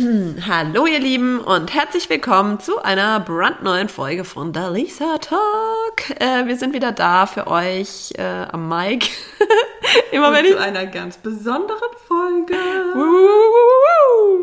[0.48, 6.18] Hallo ihr Lieben und herzlich willkommen zu einer brandneuen Folge von der Lisa Talk.
[6.18, 9.10] Äh, wir sind wieder da für euch äh, am Mic.
[10.12, 12.54] Immer und wenn ich zu einer ganz besonderen Folge.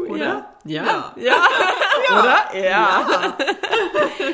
[0.09, 0.17] Oder?
[0.63, 0.83] Ja.
[0.83, 0.85] Ja.
[0.85, 1.13] Ja.
[1.15, 1.35] ja.
[2.11, 2.55] Oder?
[2.55, 2.61] Ja.
[2.61, 3.37] ja.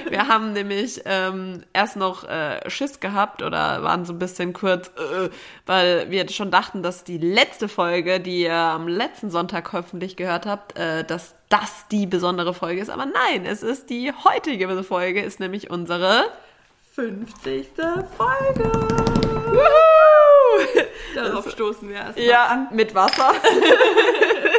[0.10, 4.88] Wir haben nämlich ähm, erst noch äh, Schiss gehabt oder waren so ein bisschen kurz,
[4.90, 5.30] äh,
[5.66, 10.46] weil wir schon dachten, dass die letzte Folge, die ihr am letzten Sonntag hoffentlich gehört
[10.46, 12.90] habt, äh, dass das die besondere Folge ist.
[12.90, 16.26] Aber nein, es ist die heutige Folge, ist nämlich unsere
[16.94, 17.70] 50.
[18.18, 18.72] Folge.
[19.54, 20.84] Woohoo!
[21.16, 22.68] Darauf stoßen wir erstmal ja, an.
[22.72, 23.34] Mit Wasser.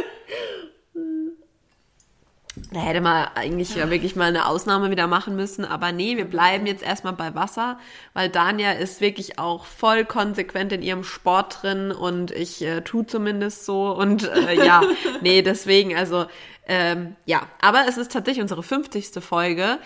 [2.75, 5.65] Da hätte man eigentlich ja wirklich mal eine Ausnahme wieder machen müssen.
[5.65, 7.79] Aber nee, wir bleiben jetzt erstmal bei Wasser,
[8.15, 13.05] weil Dania ist wirklich auch voll konsequent in ihrem Sport drin und ich äh, tu
[13.05, 13.95] zumindest so.
[13.95, 14.83] Und äh, ja,
[15.21, 16.27] nee, deswegen, also
[16.67, 19.23] ähm, ja, aber es ist tatsächlich unsere 50.
[19.23, 19.79] Folge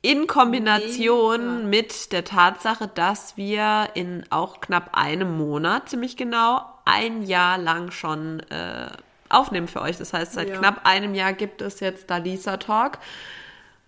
[0.00, 1.68] in Kombination Mega.
[1.68, 7.92] mit der Tatsache, dass wir in auch knapp einem Monat, ziemlich genau, ein Jahr lang
[7.92, 8.90] schon äh,
[9.32, 9.98] aufnehmen für euch.
[9.98, 10.58] Das heißt, seit ja.
[10.58, 12.98] knapp einem Jahr gibt es jetzt Dalisa Talk.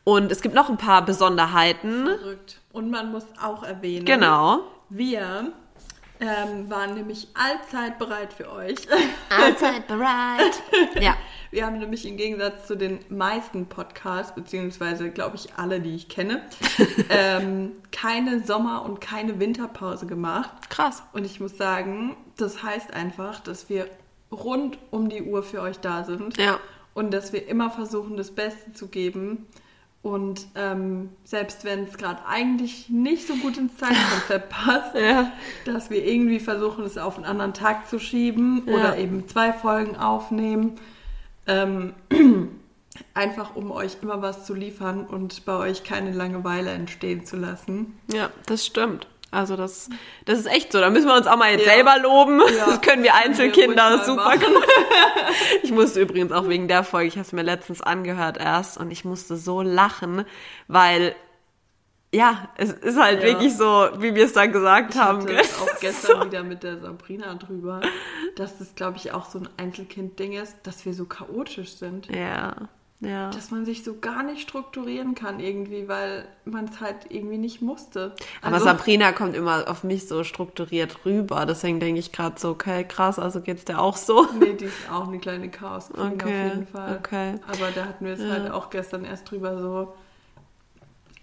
[0.04, 2.06] Und es gibt noch ein paar Besonderheiten.
[2.06, 2.60] Verrückt.
[2.72, 4.60] Und man muss auch erwähnen, genau.
[4.90, 5.52] wir
[6.20, 8.76] ähm, waren nämlich allzeit bereit für euch.
[9.30, 10.62] Allzeit bereit.
[11.00, 11.16] ja.
[11.50, 16.08] Wir haben nämlich im Gegensatz zu den meisten Podcasts, beziehungsweise glaube ich alle, die ich
[16.08, 16.42] kenne,
[17.10, 20.68] ähm, keine Sommer- und keine Winterpause gemacht.
[20.68, 21.04] Krass.
[21.12, 23.88] Und ich muss sagen, das heißt einfach, dass wir
[24.34, 26.38] rund um die Uhr für euch da sind.
[26.38, 26.58] Ja.
[26.94, 29.46] Und dass wir immer versuchen, das Beste zu geben.
[30.02, 35.32] Und ähm, selbst wenn es gerade eigentlich nicht so gut ins Zeitkonzept passt, ja.
[35.64, 38.74] dass wir irgendwie versuchen, es auf einen anderen Tag zu schieben ja.
[38.74, 40.78] oder eben zwei Folgen aufnehmen.
[41.46, 41.94] Ähm,
[43.14, 47.98] einfach um euch immer was zu liefern und bei euch keine Langeweile entstehen zu lassen.
[48.12, 49.06] Ja, das stimmt.
[49.34, 49.88] Also das,
[50.24, 50.80] das ist echt so.
[50.80, 51.74] Da müssen wir uns auch mal jetzt ja.
[51.74, 52.40] selber loben.
[52.56, 52.66] Ja.
[52.66, 54.34] Das können wir Einzelkinder wir super
[55.62, 58.90] ich musste übrigens auch wegen der Folge, ich habe es mir letztens angehört erst und
[58.90, 60.24] ich musste so lachen,
[60.68, 61.14] weil
[62.14, 63.28] ja, es ist halt ja.
[63.28, 65.26] wirklich so, wie wir es da gesagt ich haben.
[65.28, 66.26] Ich auch gestern so.
[66.26, 67.80] wieder mit der Sabrina drüber,
[68.36, 72.08] dass das, glaube ich, auch so ein Einzelkind-Ding ist, dass wir so chaotisch sind.
[72.14, 72.54] Ja.
[73.00, 73.30] Ja.
[73.30, 77.60] Dass man sich so gar nicht strukturieren kann irgendwie, weil man es halt irgendwie nicht
[77.60, 78.14] musste.
[78.40, 81.44] Also, Aber Sabrina kommt immer auf mich so strukturiert rüber.
[81.44, 84.26] Deswegen denke ich gerade so, okay, krass, also geht's dir auch so?
[84.38, 86.96] Nee, die ist auch eine kleine chaos okay, auf jeden Fall.
[86.98, 87.34] Okay.
[87.46, 88.30] Aber da hatten wir es ja.
[88.30, 89.94] halt auch gestern erst drüber so,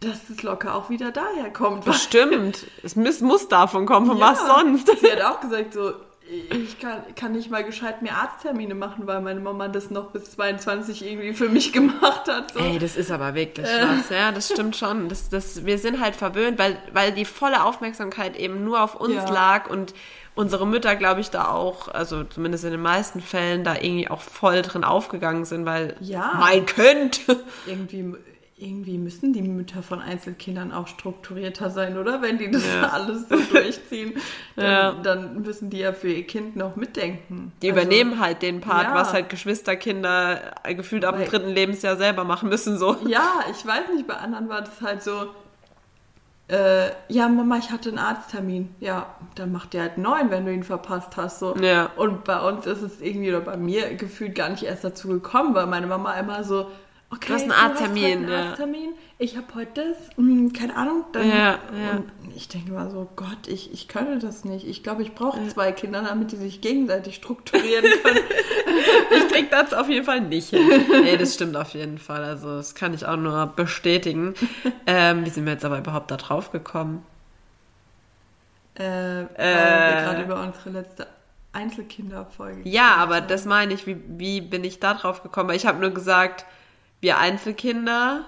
[0.02, 1.86] dass es locker auch wieder daher kommt.
[1.86, 2.66] Bestimmt.
[2.84, 4.32] es muss, muss davon kommen, von ja.
[4.32, 4.88] was sonst?
[5.00, 5.94] Sie hat auch gesagt so,
[6.32, 10.32] ich kann, kann nicht mal gescheit mehr Arzttermine machen, weil meine Mama das noch bis
[10.32, 12.54] 22 irgendwie für mich gemacht hat.
[12.54, 12.60] So.
[12.60, 13.82] Ey, das ist aber wirklich äh.
[13.82, 14.10] was.
[14.10, 15.10] Ja, das stimmt schon.
[15.10, 19.16] Das, das, wir sind halt verwöhnt, weil, weil die volle Aufmerksamkeit eben nur auf uns
[19.16, 19.30] ja.
[19.30, 19.94] lag und
[20.34, 24.22] unsere Mütter, glaube ich, da auch, also zumindest in den meisten Fällen, da irgendwie auch
[24.22, 26.36] voll drin aufgegangen sind, weil ja.
[26.40, 27.22] mein Könnt.
[27.66, 28.16] Irgendwie
[28.62, 32.22] irgendwie müssen die Mütter von Einzelkindern auch strukturierter sein, oder?
[32.22, 32.88] Wenn die das ja.
[32.92, 34.14] alles so durchziehen,
[34.56, 34.92] dann, ja.
[35.02, 37.52] dann, müssen die ja für ihr Kind noch mitdenken.
[37.62, 38.96] Die also, übernehmen halt den Part, ja.
[38.96, 42.98] was halt Geschwisterkinder gefühlt ab dem dritten Lebensjahr selber machen müssen, so.
[43.08, 45.28] Ja, ich weiß nicht, bei anderen war das halt so,
[46.52, 48.76] äh, ja, Mama, ich hatte einen Arzttermin.
[48.80, 51.40] Ja, dann macht der halt neun, wenn du ihn verpasst hast.
[51.40, 51.56] So.
[51.56, 51.90] Ja.
[51.96, 55.56] Und bei uns ist es irgendwie, oder bei mir gefühlt gar nicht erst dazu gekommen,
[55.56, 56.68] weil meine Mama immer so,
[57.12, 58.28] okay, du hast einen Arzttermin.
[58.28, 58.50] Ja.
[58.50, 58.94] Arzttermin.
[59.18, 61.06] Ich habe heute das, hm, keine Ahnung.
[61.14, 62.04] Dann, ja, ja.
[62.36, 64.68] Ich denke mal so, Gott, ich, ich könnte das nicht.
[64.68, 68.20] Ich glaube, ich brauche zwei Kinder, damit die sich gegenseitig strukturieren können.
[69.16, 70.68] ich krieg das auf jeden Fall nicht hin.
[71.04, 72.24] Nee, das stimmt auf jeden Fall.
[72.24, 74.34] Also das kann ich auch nur bestätigen.
[74.88, 77.06] Ähm, wie sind wir jetzt aber überhaupt da drauf gekommen?
[78.76, 81.08] Äh, weil äh, wir gerade über unsere letzte
[81.54, 82.68] Einzelkinderfolge.
[82.68, 85.50] Ja, aber das meine ich, wie, wie bin ich da drauf gekommen?
[85.50, 86.46] Weil ich habe nur gesagt,
[87.02, 88.26] wir Einzelkinder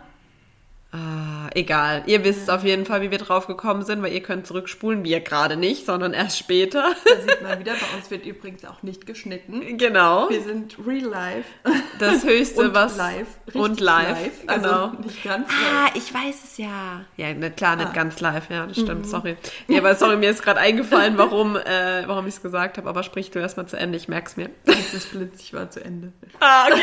[0.95, 2.03] Ah, egal.
[2.05, 5.03] Ihr wisst auf jeden Fall, wie wir drauf gekommen sind, weil ihr könnt zurückspulen.
[5.03, 6.93] Wir gerade nicht, sondern erst später.
[7.03, 9.77] Da sieht man wieder, bei uns wird übrigens auch nicht geschnitten.
[9.79, 10.29] Genau.
[10.29, 11.49] Wir sind real life.
[11.97, 12.95] Das höchste, und was.
[12.95, 13.25] Live.
[13.53, 14.19] Und live.
[14.19, 14.31] live.
[14.45, 14.91] Also genau.
[15.03, 15.73] nicht ganz live.
[15.73, 17.01] Ah, ich weiß es ja.
[17.17, 17.93] Ja, ne, klar, nicht ah.
[17.93, 18.51] ganz live.
[18.51, 19.05] Ja, das stimmt.
[19.05, 19.09] Mhm.
[19.09, 19.37] Sorry.
[19.67, 22.87] Ja, aber sorry, mir ist gerade eingefallen, warum, äh, warum ich es gesagt habe.
[22.87, 23.97] Aber sprich du erstmal zu Ende.
[23.97, 24.51] Ich merk's mir.
[24.65, 26.11] Das Blitz, ich war zu Ende.
[26.39, 26.81] Ah, okay.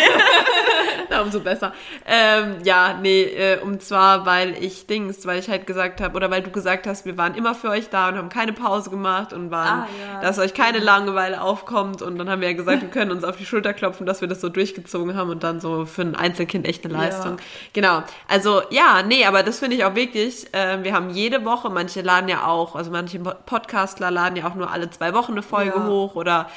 [1.23, 1.73] umso besser.
[2.06, 6.31] Ähm, ja, nee, äh, um zwar, weil ich Dings, weil ich halt gesagt habe, oder
[6.31, 9.32] weil du gesagt hast, wir waren immer für euch da und haben keine Pause gemacht
[9.32, 10.20] und waren, ah, ja.
[10.20, 12.02] dass euch keine Langeweile aufkommt.
[12.02, 14.29] Und dann haben wir ja gesagt, wir können uns auf die Schulter klopfen, dass wir
[14.29, 17.32] das so durchgezogen haben und dann so für ein Einzelkind echt eine Leistung.
[17.32, 17.44] Ja.
[17.73, 18.02] Genau.
[18.29, 20.53] Also ja, nee, aber das finde ich auch wirklich.
[20.53, 24.55] Äh, wir haben jede Woche, manche laden ja auch, also manche Podcastler laden ja auch
[24.55, 25.87] nur alle zwei Wochen eine Folge ja.
[25.87, 26.49] hoch oder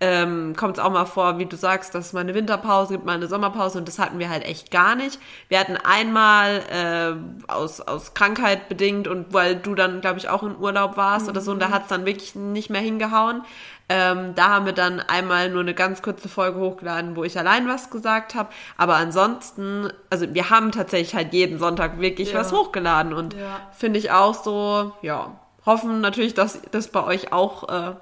[0.00, 3.04] ähm, kommt es auch mal vor, wie du sagst, dass es mal eine Winterpause gibt,
[3.04, 5.18] mal eine Sommerpause und das hatten wir halt echt gar nicht.
[5.48, 10.44] Wir hatten einmal äh, aus, aus Krankheit bedingt und weil du dann, glaube ich, auch
[10.44, 11.30] in Urlaub warst mhm.
[11.30, 11.72] oder so und da mhm.
[11.72, 13.42] hat es dann wirklich nicht mehr hingehauen.
[13.88, 17.66] Ähm, da haben wir dann einmal nur eine ganz kurze Folge hochgeladen, wo ich allein
[17.66, 18.50] was gesagt habe.
[18.76, 22.40] Aber ansonsten, also wir haben tatsächlich halt jeden Sonntag wirklich ja.
[22.40, 23.60] was hochgeladen und ja.
[23.72, 27.94] finde ich auch so, ja, hoffen natürlich, dass das bei euch auch äh,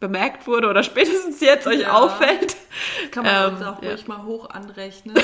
[0.00, 1.92] bemerkt wurde oder spätestens jetzt euch ja.
[1.92, 2.56] auffällt.
[3.02, 3.90] Das kann man ähm, uns auch ja.
[3.90, 5.16] ruhig mal hoch anrechnen.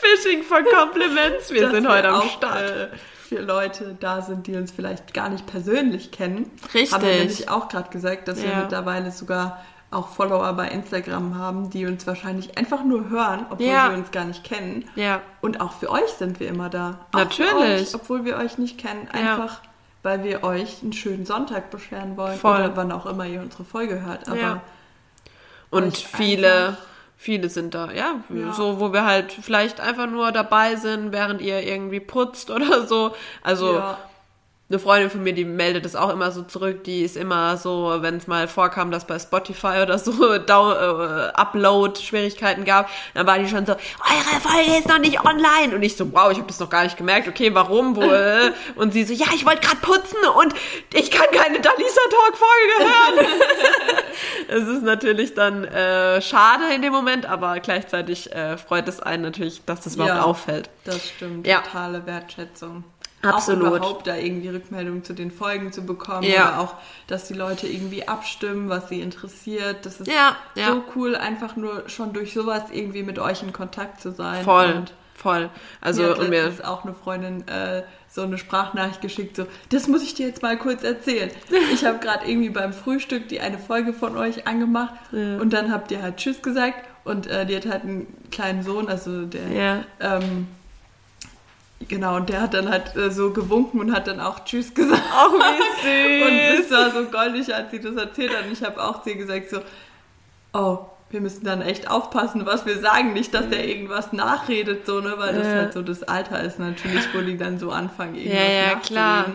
[0.00, 1.50] Fishing for Compliments.
[1.50, 2.70] Wir Dass sind heute am Start.
[2.70, 2.88] Äh,
[3.28, 6.50] für Leute da sind, die uns vielleicht gar nicht persönlich kennen.
[6.72, 6.92] Richtig.
[6.92, 8.48] Haben wir nämlich auch gerade gesagt, dass ja.
[8.48, 13.66] wir mittlerweile sogar auch Follower bei Instagram haben, die uns wahrscheinlich einfach nur hören, obwohl
[13.66, 13.90] ja.
[13.90, 14.84] wir uns gar nicht kennen.
[14.96, 15.20] Ja.
[15.40, 17.06] Und auch für euch sind wir immer da.
[17.12, 17.88] Auch Natürlich.
[17.88, 19.08] Euch, obwohl wir euch nicht kennen.
[19.12, 19.60] Einfach.
[20.02, 22.38] Weil wir euch einen schönen Sonntag bescheren wollen.
[22.38, 22.56] Voll.
[22.56, 24.28] Oder wann auch immer ihr unsere Folge hört.
[24.28, 24.62] Aber ja.
[25.70, 26.76] Und viele
[27.20, 31.40] viele sind da, ja, ja, so, wo wir halt vielleicht einfach nur dabei sind, während
[31.40, 33.12] ihr irgendwie putzt oder so.
[33.42, 33.98] Also ja
[34.70, 37.96] eine Freundin von mir, die meldet es auch immer so zurück, die ist immer so,
[38.00, 43.38] wenn es mal vorkam, dass bei Spotify oder so Down, äh, Upload-Schwierigkeiten gab, dann war
[43.38, 45.74] die schon so, eure Folge ist noch nicht online.
[45.74, 48.52] Und ich so, wow, ich habe das noch gar nicht gemerkt, okay, warum, wo, äh?
[48.76, 50.54] Und sie so, ja, ich wollte gerade putzen und
[50.92, 53.26] ich kann keine Dalisa Talk-Folge hören.
[54.48, 59.22] es ist natürlich dann äh, schade in dem Moment, aber gleichzeitig äh, freut es einen
[59.22, 60.70] natürlich, dass das überhaupt ja, auffällt.
[60.84, 61.60] Das stimmt, ja.
[61.60, 62.84] totale Wertschätzung.
[63.22, 63.64] Absolut.
[63.64, 66.22] Auch überhaupt da irgendwie Rückmeldungen zu den Folgen zu bekommen.
[66.22, 66.48] Ja.
[66.48, 66.74] Oder auch,
[67.06, 69.84] dass die Leute irgendwie abstimmen, was sie interessiert.
[69.84, 70.68] Das ist ja, ja.
[70.68, 74.44] so cool, einfach nur schon durch sowas irgendwie mit euch in Kontakt zu sein.
[74.44, 75.50] Voll, und voll.
[75.80, 79.88] Also, mir hat und mir auch eine Freundin äh, so eine Sprachnachricht geschickt, so, das
[79.88, 81.30] muss ich dir jetzt mal kurz erzählen.
[81.72, 85.36] Ich habe gerade irgendwie beim Frühstück die eine Folge von euch angemacht ja.
[85.36, 88.88] und dann habt ihr halt Tschüss gesagt und äh, die hat halt einen kleinen Sohn,
[88.88, 89.84] also der ja.
[90.00, 90.46] ähm,
[91.86, 95.02] Genau, und der hat dann halt äh, so gewunken und hat dann auch Tschüss gesagt.
[95.14, 96.28] Oh, wie süß.
[96.28, 98.46] und es war so goldig, als sie das erzählt hat.
[98.46, 99.60] Und ich habe auch zu ihr gesagt so,
[100.52, 103.12] oh, wir müssen dann echt aufpassen, was wir sagen.
[103.12, 105.14] Nicht, dass der irgendwas nachredet, so, ne?
[105.16, 108.52] Weil das halt so das Alter ist natürlich, wo die dann so anfangen, irgendwas ja,
[108.52, 109.26] ja, klar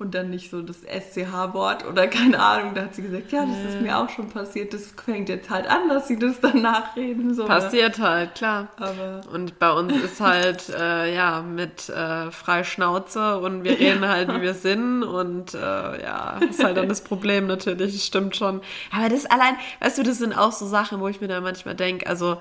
[0.00, 2.72] und dann nicht so das SCH-Wort oder keine Ahnung.
[2.74, 3.68] Da hat sie gesagt, ja, das ja.
[3.68, 4.72] ist mir auch schon passiert.
[4.72, 7.34] Das fängt jetzt halt an, dass sie das dann nachreden.
[7.34, 7.48] So, ne?
[7.48, 8.08] Passiert ne?
[8.08, 8.68] halt, klar.
[8.78, 14.02] Aber und bei uns ist halt, äh, ja, mit äh, frei Schnauze und wir reden
[14.02, 14.08] ja.
[14.08, 18.36] halt, wie wir sind und äh, ja, ist halt dann das Problem natürlich, das stimmt
[18.36, 18.62] schon.
[18.96, 21.74] Aber das allein, weißt du, das sind auch so Sachen, wo ich mir dann manchmal
[21.74, 22.38] denke, also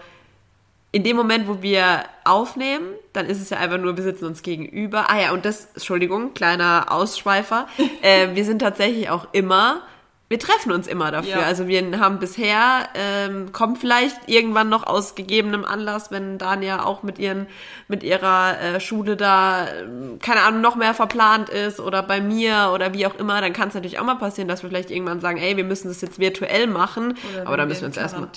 [0.91, 4.41] in dem Moment, wo wir aufnehmen, dann ist es ja einfach nur, wir sitzen uns
[4.41, 5.09] gegenüber.
[5.09, 7.68] Ah ja, und das, Entschuldigung, kleiner Ausschweifer.
[8.01, 9.83] äh, wir sind tatsächlich auch immer
[10.30, 11.31] wir treffen uns immer dafür.
[11.31, 11.42] Ja.
[11.42, 17.02] Also wir haben bisher, ähm, kommt vielleicht irgendwann noch aus gegebenem Anlass, wenn Dania auch
[17.02, 17.48] mit ihren,
[17.88, 22.72] mit ihrer äh, Schule da, äh, keine Ahnung, noch mehr verplant ist oder bei mir
[22.76, 25.20] oder wie auch immer, dann kann es natürlich auch mal passieren, dass wir vielleicht irgendwann
[25.20, 27.16] sagen, ey, wir müssen das jetzt virtuell machen.
[27.44, 28.30] aber dann müssen wir uns erstmal.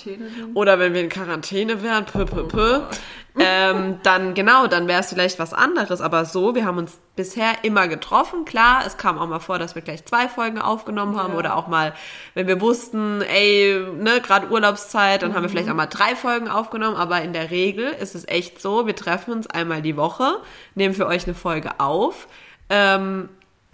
[0.55, 2.79] Oder wenn wir in Quarantäne wären, pö, pö, pö.
[2.79, 2.95] Oh
[3.39, 6.01] ähm, dann genau, dann wäre es vielleicht was anderes.
[6.01, 8.45] Aber so, wir haben uns bisher immer getroffen.
[8.45, 11.39] Klar, es kam auch mal vor, dass wir gleich zwei Folgen aufgenommen haben ja.
[11.39, 11.95] oder auch mal,
[12.35, 15.35] wenn wir wussten, ey, ne, gerade Urlaubszeit, dann mhm.
[15.35, 16.97] haben wir vielleicht auch mal drei Folgen aufgenommen.
[16.97, 20.39] Aber in der Regel ist es echt so, wir treffen uns einmal die Woche,
[20.75, 22.29] nehmen für euch eine Folge auf.
[22.69, 23.31] Ähm,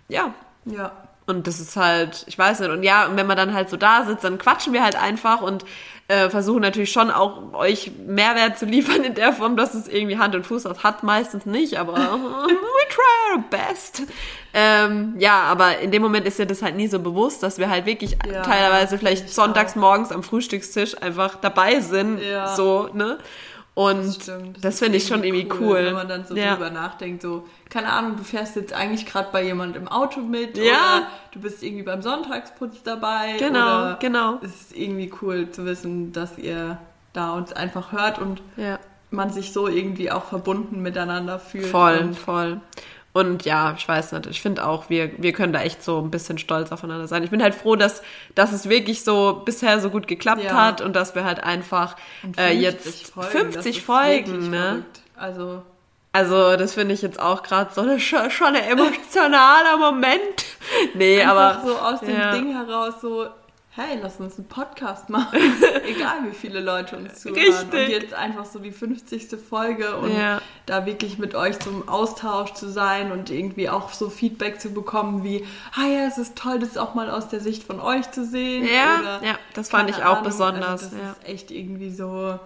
[0.09, 0.35] ja.
[0.66, 0.92] Ja.
[1.26, 3.76] Und das ist halt, ich weiß nicht, und ja, und wenn man dann halt so
[3.76, 5.64] da sitzt, dann quatschen wir halt einfach und
[6.09, 10.17] äh, versuchen natürlich schon auch euch Mehrwert zu liefern in der Form, dass es irgendwie
[10.17, 10.83] Hand und Fuß hat.
[10.83, 14.03] Hat meistens nicht, aber we try our best.
[14.55, 17.69] Ähm, ja, aber in dem Moment ist ja das halt nie so bewusst, dass wir
[17.69, 19.77] halt wirklich ja, teilweise vielleicht sonntags auch.
[19.77, 22.23] morgens am Frühstückstisch einfach dabei sind.
[22.23, 22.57] Ja.
[22.57, 23.19] So, ne?
[23.78, 26.56] Und das, das, das finde ich schon irgendwie cool, cool, Wenn man dann so ja.
[26.56, 30.58] drüber nachdenkt, so, keine Ahnung, du fährst jetzt eigentlich gerade bei jemandem im Auto mit
[30.58, 30.64] ja.
[30.64, 33.37] oder du bist irgendwie beim Sonntagsputz dabei.
[33.38, 34.40] Genau, genau.
[34.42, 36.78] Es ist irgendwie cool zu wissen, dass ihr
[37.12, 38.80] da uns einfach hört und ja.
[39.12, 41.66] man sich so irgendwie auch verbunden miteinander fühlt.
[41.66, 42.61] Voll, voll.
[43.18, 46.10] Und ja, ich weiß nicht, ich finde auch, wir, wir können da echt so ein
[46.10, 47.22] bisschen stolz aufeinander sein.
[47.25, 48.02] Ich bin halt froh, dass,
[48.34, 50.54] dass es wirklich so bisher so gut geklappt Ja.
[50.54, 51.96] hat und dass wir halt einfach
[52.38, 54.58] äh, jetzt 50 Folgen, ne?
[54.58, 55.00] Verrückt.
[55.16, 55.62] Also,
[56.12, 60.18] Also, das finde ich jetzt auch gerade so eine, schon schon ein emotionaler Moment.
[60.94, 61.66] Nee, einfach aber.
[61.66, 62.32] so aus dem ja.
[62.32, 63.26] Ding heraus so,
[63.78, 65.38] hey, lass uns einen Podcast machen.
[65.87, 67.40] Egal wie viele Leute uns zuhören.
[67.40, 67.87] Richtig.
[67.87, 69.28] Und jetzt einfach so die 50.
[69.49, 70.40] Folge und Ja.
[70.66, 75.23] da wirklich mit euch zum Austausch zu sein und irgendwie auch so Feedback zu bekommen
[75.25, 78.25] wie, ah ja, es ist toll, das auch mal aus der Sicht von euch zu
[78.25, 78.66] sehen.
[78.66, 81.11] Ja, Oder, ja, das fand ich auch Ahnung, besonders, Also das ja.
[81.12, 82.38] ist echt irgendwie so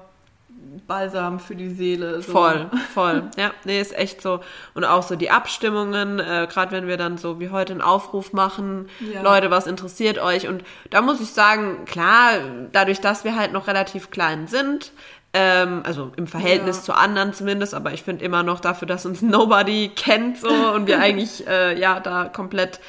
[0.86, 2.22] Balsam für die Seele.
[2.22, 2.32] So.
[2.32, 3.30] Voll, voll.
[3.36, 4.40] Ja, nee, ist echt so.
[4.74, 8.32] Und auch so die Abstimmungen, äh, gerade wenn wir dann so wie heute einen Aufruf
[8.32, 9.22] machen, Ja.
[9.22, 10.48] Leute, was interessiert euch?
[10.48, 12.32] Und da muss ich sagen, klar,
[12.72, 14.92] dadurch, dass wir halt noch relativ klein sind,
[15.34, 16.82] ähm, also im Verhältnis Ja.
[16.82, 20.86] zu anderen zumindest, aber ich finde immer noch dafür, dass uns nobody kennt so und
[20.86, 22.80] wir eigentlich äh, ja da komplett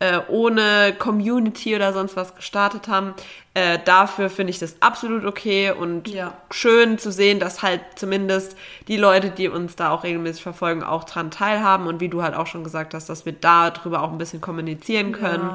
[0.00, 3.14] äh, ohne Community oder sonst was gestartet haben.
[3.54, 6.32] Äh, dafür finde ich das absolut okay und Ja.
[6.50, 8.56] schön zu sehen, dass halt zumindest
[8.88, 12.34] die Leute, die uns da auch regelmäßig verfolgen, auch dran teilhaben und wie du halt
[12.34, 15.50] auch schon gesagt hast, dass wir darüber auch ein bisschen kommunizieren können.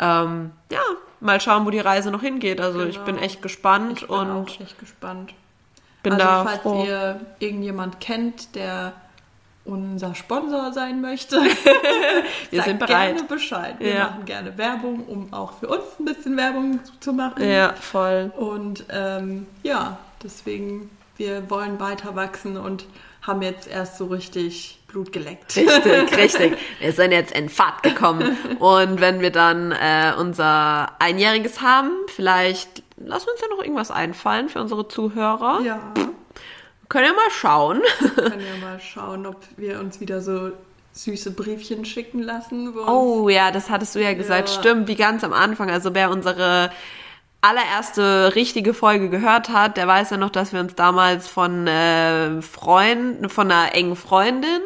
[0.00, 0.80] Ja, ähm, ja
[1.20, 2.60] mal schauen, wo die Reise noch hingeht.
[2.60, 3.06] Also ich Genau.
[3.06, 5.34] bin echt gespannt Ich bin und auch echt gespannt.
[6.04, 6.84] bin also da falls froh.
[6.86, 8.92] ihr irgendjemand kennt, der
[9.68, 11.50] unser Sponsor sein möchte, Wir
[12.52, 13.14] sagt sind bereit.
[13.16, 13.74] gerne Bescheid.
[13.78, 14.04] Wir Ja.
[14.04, 17.48] machen gerne Werbung, um auch für uns ein bisschen Werbung zu machen.
[17.48, 18.32] Ja, voll.
[18.36, 22.86] Und ähm, ja, deswegen, wir wollen weiter wachsen und
[23.22, 25.54] haben jetzt erst so richtig Blut geleckt.
[25.54, 26.56] Richtig, richtig.
[26.80, 28.38] Wir sind jetzt in Fahrt gekommen.
[28.58, 34.48] Und wenn wir dann äh, unser Einjähriges haben, vielleicht lassen uns ja noch irgendwas einfallen
[34.48, 35.60] für unsere Zuhörer.
[35.62, 35.78] Ja,
[36.88, 37.82] Können ja mal schauen.
[38.14, 40.52] können ja mal schauen, ob wir uns wieder so
[40.92, 42.74] süße Briefchen schicken lassen.
[42.76, 44.48] Oh ja, das hattest du ja gesagt.
[44.48, 44.54] Ja.
[44.54, 45.70] Stimmt, wie ganz am Anfang.
[45.70, 46.70] Also wer unsere
[47.40, 52.42] allererste richtige Folge gehört hat, der weiß ja noch, dass wir uns damals von äh,
[52.42, 54.60] Freund, von einer engen Freundin,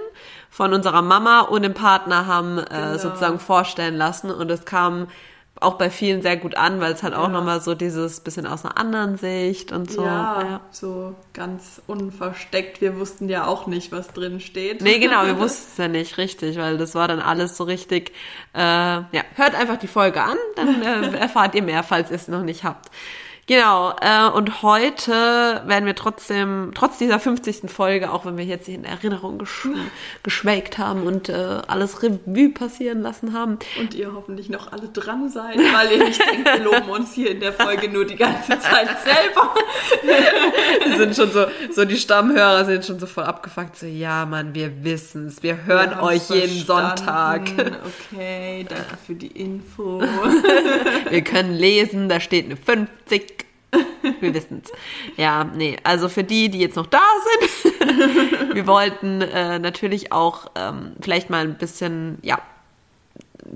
[0.48, 2.98] von unserer Mama und dem Partner haben äh, Genau.
[2.98, 5.08] sozusagen vorstellen lassen und es kam
[5.62, 7.28] auch bei vielen sehr gut an, weil es halt auch Ja.
[7.28, 10.04] nochmal so dieses bisschen aus einer anderen Sicht und so.
[10.04, 12.81] Ja, so ganz unversteckt.
[12.81, 14.81] Wir wussten ja auch nicht, was drin steht.
[14.83, 18.12] Nee, genau, wir wussten es ja nicht richtig, weil das war dann alles so richtig.
[18.54, 20.83] Äh, ja, hört einfach die Folge an, dann
[21.14, 22.90] äh, erfahrt ihr mehr, falls ihr es noch nicht habt.
[23.52, 27.71] Genau, äh, und heute werden wir trotzdem, trotz dieser 50.
[27.71, 29.68] Folge, auch wenn wir jetzt in Erinnerung gesch
[30.23, 35.28] geschwelgt haben und äh, alles Revue passieren lassen haben, Und ihr hoffentlich noch alle dran
[35.28, 38.59] seid, weil ihr nicht denkt, wir loben uns hier in der Folge nur die ganze
[38.59, 39.54] Zeit selber.
[40.87, 41.44] wir sind schon so,
[41.75, 45.90] so die Stammhörer sind schon so voll abgefuckt, so, ja, Mann, wir wissen's, wir hören
[45.90, 47.42] Wir euch jeden Sonntag.
[48.12, 50.00] Okay, danke für die Info.
[51.11, 53.41] Wir können lesen, da steht eine 50.
[54.21, 54.71] Wir wissen's.
[55.16, 57.00] Ja, nee, also für die, die jetzt noch da
[57.40, 62.38] sind, wir wollten äh, natürlich auch ähm, vielleicht mal ein bisschen, ja,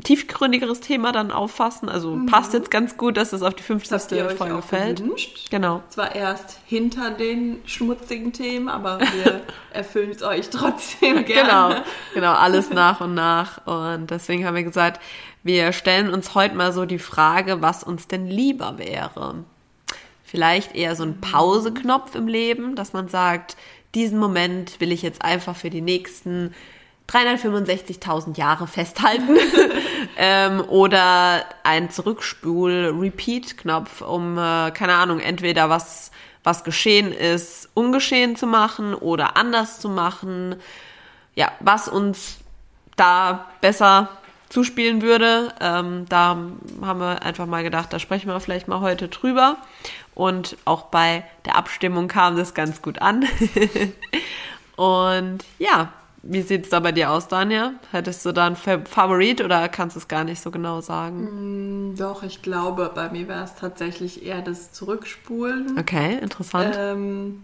[0.03, 1.89] tiefgründigeres Thema dann auffassen.
[1.89, 3.91] Also passt jetzt ganz gut, dass es auf die 50.
[3.91, 3.97] Mhm.
[4.01, 4.99] Habt ihr euch Folge fällt.
[4.99, 5.51] gewünscht?
[5.51, 5.83] Genau.
[5.89, 11.75] Zwar erst hinter den schmutzigen Themen, aber wir erfüllen es euch trotzdem gerne.
[11.75, 11.75] Genau,
[12.15, 13.67] genau, alles nach und nach.
[13.67, 15.01] Und deswegen haben wir gesagt,
[15.43, 19.45] wir stellen uns heute mal so die Frage, was uns denn lieber wäre.
[20.27, 23.57] Vielleicht eher so ein Pauseknopf im Leben, dass man sagt,
[23.95, 26.53] diesen Moment will ich jetzt einfach für die nächsten
[27.09, 29.37] 365.000 Jahre festhalten.
[30.17, 36.11] ähm, oder ein Zurückspul-Repeat-Knopf, um, äh, keine Ahnung, entweder was,
[36.43, 40.57] was geschehen ist, ungeschehen zu machen oder anders zu machen.
[41.37, 42.39] Ja, was uns
[42.97, 44.09] da besser
[44.49, 45.53] zuspielen würde.
[45.61, 46.37] Ähm, da
[46.83, 49.59] haben wir einfach mal gedacht, da sprechen wir vielleicht mal heute drüber.
[50.17, 53.25] Und auch bei der Abstimmung kam das ganz gut an.
[54.77, 55.93] Und ja,
[56.23, 57.73] wie sieht's da bei dir aus, Daniel?
[57.93, 61.95] Hättest du da einen Fa- Favorit oder kannst du es gar nicht so genau sagen?
[61.99, 65.79] Doch, ich glaube, bei mir wäre es tatsächlich eher das Zurückspulen.
[65.79, 66.75] Okay, interessant.
[66.79, 67.41] Ähm,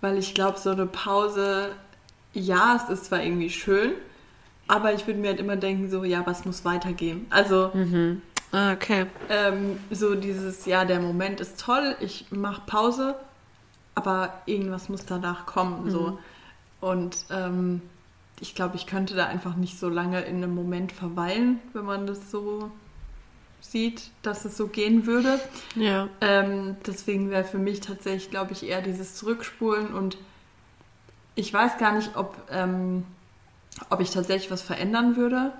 [0.00, 1.70] weil ich glaube, so eine Pause,
[2.34, 3.92] ja, es ist zwar irgendwie schön,
[4.68, 7.26] aber ich würde mir halt immer denken, so, ja, was muss weitergehen?
[7.30, 7.70] Also,
[8.52, 9.06] Ah, okay.
[9.28, 13.14] ähm, so dieses, ja, der Moment ist toll, ich mache Pause,
[13.94, 16.18] aber irgendwas muss danach kommen, so.
[16.80, 17.82] Und ähm,
[18.40, 22.06] ich glaube, ich könnte da einfach nicht so lange in einem Moment verweilen, wenn man
[22.06, 22.70] das so
[23.60, 25.40] sieht, dass es so gehen würde.
[25.74, 26.08] Ja.
[26.20, 30.16] Ähm, deswegen wäre für mich tatsächlich, glaube ich, eher dieses Zurückspulen und
[31.34, 33.04] ich weiß gar nicht, ob, ähm,
[33.90, 35.52] ob ich tatsächlich was verändern würde,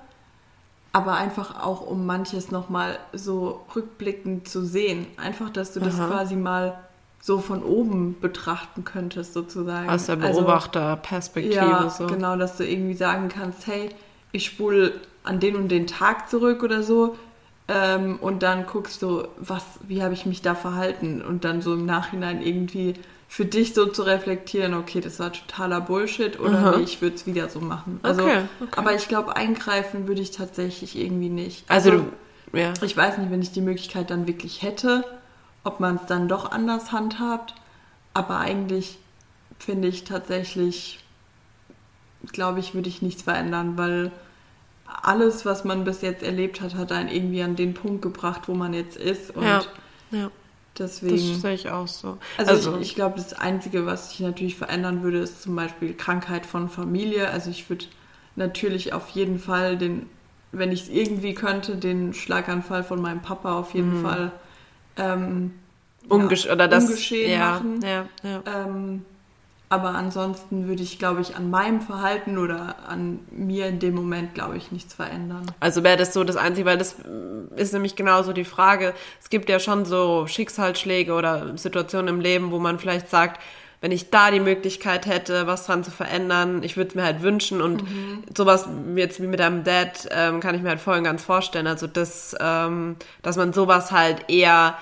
[0.98, 5.06] aber einfach auch um manches nochmal so rückblickend zu sehen.
[5.16, 6.08] Einfach, dass du das Aha.
[6.08, 6.78] quasi mal
[7.20, 9.88] so von oben betrachten könntest, sozusagen.
[9.88, 12.06] Aus der Also, Beobachterperspektive ja, so.
[12.06, 13.90] genau, dass du irgendwie sagen kannst, hey,
[14.32, 14.92] ich spule
[15.24, 17.16] an den und den Tag zurück oder so
[17.68, 21.74] ähm, und dann guckst du, was, wie habe ich mich da verhalten und dann so
[21.74, 22.94] im Nachhinein irgendwie
[23.30, 26.76] für dich so zu reflektieren, okay, das war totaler Bullshit oder Aha.
[26.80, 28.00] ich würde es wieder so machen.
[28.02, 28.70] Also, Okay, okay.
[28.76, 31.64] aber ich glaube, eingreifen würde ich tatsächlich irgendwie nicht.
[31.70, 32.12] Also, du,
[32.58, 32.72] ja.
[32.82, 35.04] Ich weiß nicht, wenn ich die Möglichkeit dann wirklich hätte,
[35.62, 37.54] ob man es dann doch anders handhabt.
[38.14, 38.98] Aber eigentlich
[39.58, 40.98] finde ich tatsächlich,
[42.32, 44.10] glaube ich, würde ich nichts verändern, weil
[45.02, 48.54] alles, was man bis jetzt erlebt hat, hat einen irgendwie an den Punkt gebracht, wo
[48.54, 49.36] man jetzt ist.
[49.36, 49.62] Und Ja,
[50.10, 50.30] ja,
[50.80, 51.40] das deswegen.
[51.40, 52.18] sehe ich auch so.
[52.36, 56.46] Also, ich, ich glaube, das Einzige, was ich natürlich verändern würde, ist zum Beispiel Krankheit
[56.46, 57.30] von Familie.
[57.30, 57.86] Also ich würde
[58.36, 60.06] natürlich auf jeden Fall den,
[60.52, 64.32] wenn ich es irgendwie könnte, den Schlaganfall von meinem Papa auf jeden Fall
[64.96, 65.52] ähm,
[66.08, 67.80] Umgesch ja, oder das, ungeschehen ja, machen.
[67.82, 68.42] Ja, ja.
[68.46, 69.04] Ähm,
[69.68, 74.34] aber ansonsten würde ich, glaube ich, an meinem Verhalten oder an mir in dem Moment,
[74.34, 75.42] glaube ich, nichts verändern.
[75.60, 76.96] Also wäre das so das Einzige, weil das
[77.56, 78.94] ist nämlich genauso die Frage.
[79.20, 83.40] Es gibt ja schon so Schicksalsschläge oder Situationen im Leben, wo man vielleicht sagt,
[83.80, 87.22] wenn ich da die Möglichkeit hätte, was dran zu verändern, ich würde es mir halt
[87.22, 87.84] wünschen und
[88.36, 91.22] sowas wie jetzt wie mit deinem Dad ähm, kann ich mir halt voll und ganz
[91.22, 91.68] vorstellen.
[91.68, 94.76] Also das, ähm, dass man sowas halt eher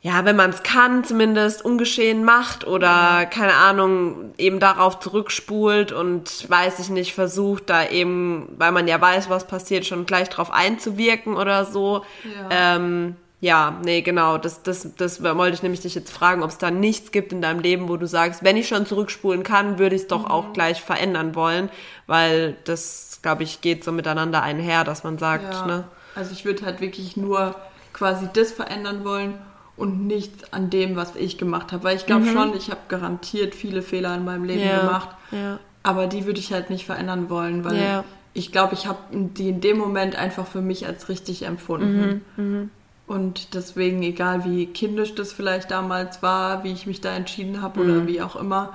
[0.00, 6.48] ja, wenn man es kann, zumindest ungeschehen macht oder keine Ahnung, eben darauf zurückspult und
[6.48, 10.52] weiß ich nicht, versucht da eben, weil man ja weiß, was passiert, schon gleich drauf
[10.52, 12.04] einzuwirken oder so.
[12.24, 12.76] Ja.
[12.76, 16.58] Ähm, ja, nee, genau, das, das, das wollte ich nämlich dich jetzt fragen, ob es
[16.58, 19.94] da nichts gibt in deinem Leben, wo du sagst, wenn ich schon zurückspulen kann, würde
[19.96, 21.70] ich es doch auch gleich verändern wollen,
[22.06, 25.66] weil das, glaube ich, geht so miteinander einher, dass man sagt, Ja.
[25.66, 25.84] ne?
[26.16, 27.54] Also ich würde halt wirklich nur
[27.92, 29.34] quasi das verändern wollen
[29.78, 31.84] und nichts an dem, was ich gemacht habe.
[31.84, 34.68] Weil ich glaube schon, ich habe garantiert viele Fehler in meinem Leben Mhm.
[34.70, 35.08] Ja, gemacht.
[35.30, 35.58] ja.
[35.82, 38.04] Aber die würde ich halt nicht verändern wollen, weil Ja.
[38.34, 42.22] ich glaube, ich habe die in dem Moment einfach für mich als richtig empfunden.
[42.36, 42.70] Mhm,
[43.06, 47.80] Und deswegen, egal wie kindisch das vielleicht damals war, wie ich mich da entschieden habe
[47.80, 48.74] oder wie auch immer,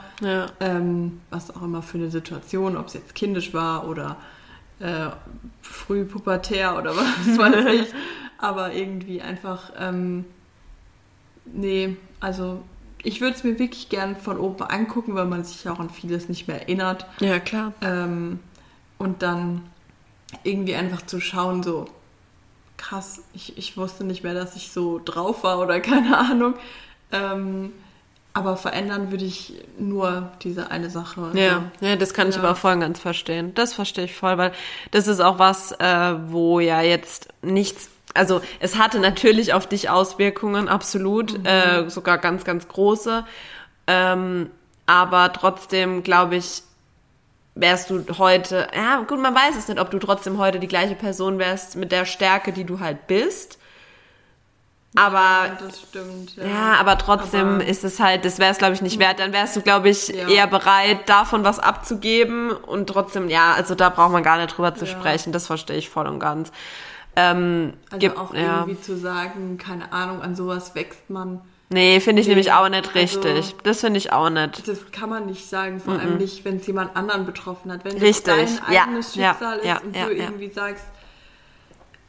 [0.60, 4.16] ähm, was auch immer für eine Situation, ob es jetzt kindisch war oder
[4.79, 5.09] äh,
[5.61, 7.94] früh pubertär oder was weiß ich,
[8.39, 10.25] aber irgendwie einfach, ähm,
[11.46, 12.62] nee, also
[13.03, 15.90] ich würde es mir wirklich gern von oben angucken, weil man sich ja auch an
[15.90, 17.74] vieles nicht mehr erinnert Ja, klar.
[17.82, 18.40] ähm,
[18.98, 19.62] und dann
[20.44, 21.86] irgendwie einfach zu schauen, so
[22.77, 26.56] krass, ich, ich wusste nicht mehr, dass ich so drauf war oder keine Ahnung.
[27.12, 27.74] Ähm,
[28.36, 31.29] aber verändern würde ich nur diese eine Sache.
[31.36, 32.42] Ja, ja, das kann ich Ja.
[32.42, 33.53] aber voll und ganz verstehen.
[33.53, 34.53] Das verstehe ich voll, weil
[34.90, 39.89] das ist auch was, äh, wo ja jetzt nichts, also es hatte natürlich auf dich
[39.89, 43.25] Auswirkungen, absolut, äh, sogar ganz, ganz große.
[43.87, 44.49] Ähm,
[44.85, 46.61] aber trotzdem glaube ich,
[47.55, 50.95] wärst du heute, ja gut, man weiß es nicht, ob du trotzdem heute die gleiche
[50.95, 53.59] Person wärst mit der Stärke, die du halt bist.
[54.95, 56.35] Aber Ja, das stimmt.
[56.35, 59.19] Ja, ja, aber trotzdem Aber- ist es halt, das wäre es, glaube ich, nicht wert.
[59.19, 60.27] Dann wärst du, glaube ich, Ja.
[60.27, 64.75] eher bereit, davon was abzugeben und trotzdem, ja, also da braucht man gar nicht drüber
[64.75, 65.33] zu sprechen.
[65.33, 66.51] Das verstehe ich voll und ganz.
[67.15, 68.59] Ähm, Also gibt, auch ja.
[68.61, 71.41] irgendwie zu sagen, keine Ahnung, an sowas wächst man.
[71.69, 73.55] Nee, finde ich Nee, nämlich auch nicht also- richtig.
[73.63, 74.67] das finde ich auch nicht.
[74.67, 77.83] Das kann man nicht sagen, vor allem nicht, wenn es jemand anderen betroffen hat.
[77.85, 80.85] Wenn Richtig, das dein eigenes ja, Schicksal ist ja, und ja, du irgendwie sagst,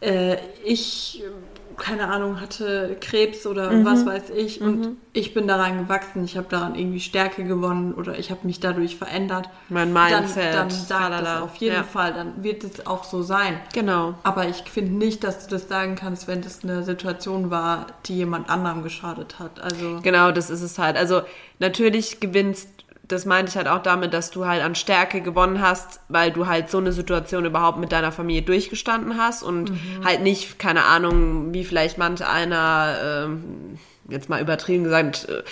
[0.01, 1.23] äh, ich,
[1.77, 3.85] keine Ahnung, hatte Krebs oder Mhm.
[3.85, 8.19] was weiß ich und ich bin daran gewachsen, ich habe daran irgendwie Stärke gewonnen oder
[8.19, 9.49] ich habe mich dadurch verändert.
[9.69, 11.83] Mein Mindset, Dann, dann sagt tralala, das auf jeden ja.
[11.85, 13.59] Fall, dann wird es auch so sein.
[13.73, 14.15] Genau.
[14.23, 18.17] Aber ich finde nicht, dass du das sagen kannst, wenn das eine Situation war, die
[18.17, 19.61] jemand anderem geschadet hat.
[19.61, 20.97] Also Genau, das ist es halt.
[20.97, 21.23] Also
[21.59, 22.69] natürlich gewinnst,
[23.15, 26.47] das meinte ich halt auch damit, dass du halt an Stärke gewonnen hast, weil du
[26.47, 29.73] halt so eine Situation überhaupt mit deiner Familie durchgestanden hast und
[30.05, 35.43] halt nicht, keine Ahnung, wie vielleicht manch einer, ähm, jetzt mal übertrieben gesagt, äh,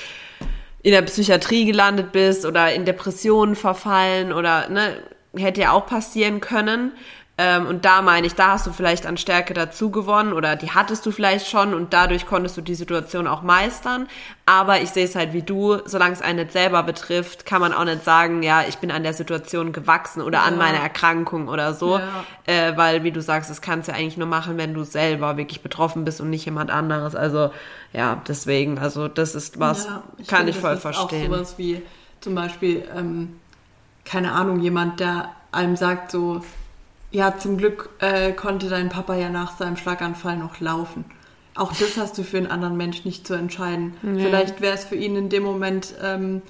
[0.82, 4.96] in der Psychiatrie gelandet bist oder in Depressionen verfallen oder, ne,
[5.36, 6.92] hätte ja auch passieren können.
[7.44, 10.70] Ähm, und da meine ich, da hast du vielleicht an Stärke dazu gewonnen oder die
[10.70, 14.06] hattest du vielleicht schon und dadurch konntest du die Situation auch meistern.
[14.46, 17.72] Aber ich sehe es halt wie du, solange es einen nicht selber betrifft, kann man
[17.72, 20.58] auch nicht sagen, ja, ich bin an der Situation gewachsen oder an Ja.
[20.58, 21.98] meiner Erkrankung oder so.
[21.98, 22.24] Ja.
[22.46, 25.36] Äh, weil, wie du sagst, das kannst du ja eigentlich nur machen, wenn du selber
[25.36, 27.16] wirklich betroffen bist und nicht jemand anderes.
[27.16, 27.50] Also,
[27.92, 31.32] ja, deswegen, also das ist was, Ja, kann finde, ich voll das ist verstehen.
[31.32, 31.82] Auch sowas wie
[32.20, 33.40] zum Beispiel, ähm,
[34.04, 36.42] keine Ahnung, jemand, der einem sagt so,
[37.12, 41.04] ja, zum Glück äh, konnte dein Papa ja nach seinem Schlaganfall noch laufen.
[41.54, 43.94] Auch das hast du für einen anderen Mensch nicht zu entscheiden.
[44.02, 44.24] Nee.
[44.24, 46.40] Vielleicht wäre es für ihn in dem Moment ähm,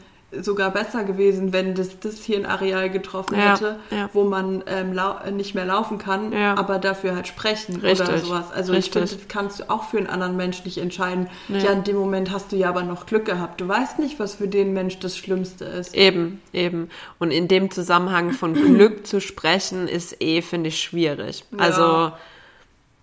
[0.41, 4.09] sogar besser gewesen, wenn das, das hier ein Areal getroffen Ja, hätte, ja.
[4.13, 6.55] wo man ähm, äh, nicht mehr laufen kann, Ja.
[6.57, 8.51] aber dafür halt sprechen oder Richtig, sowas.
[8.51, 8.93] Also ich richtig.
[9.11, 11.29] finde, das kannst du auch für einen anderen Mensch nicht entscheiden.
[11.49, 13.61] Ja, in dem Moment hast du ja aber noch Glück gehabt.
[13.61, 15.95] Du weißt nicht, was für den Mensch das Schlimmste ist.
[15.95, 16.89] Eben, eben.
[17.19, 21.45] Und in dem Zusammenhang von Glück zu sprechen, ist eh, finde ich, schwierig.
[21.59, 22.13] Also,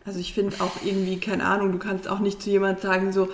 [0.06, 3.30] Also ich finde auch irgendwie, keine Ahnung, du kannst auch nicht zu jemand sagen so,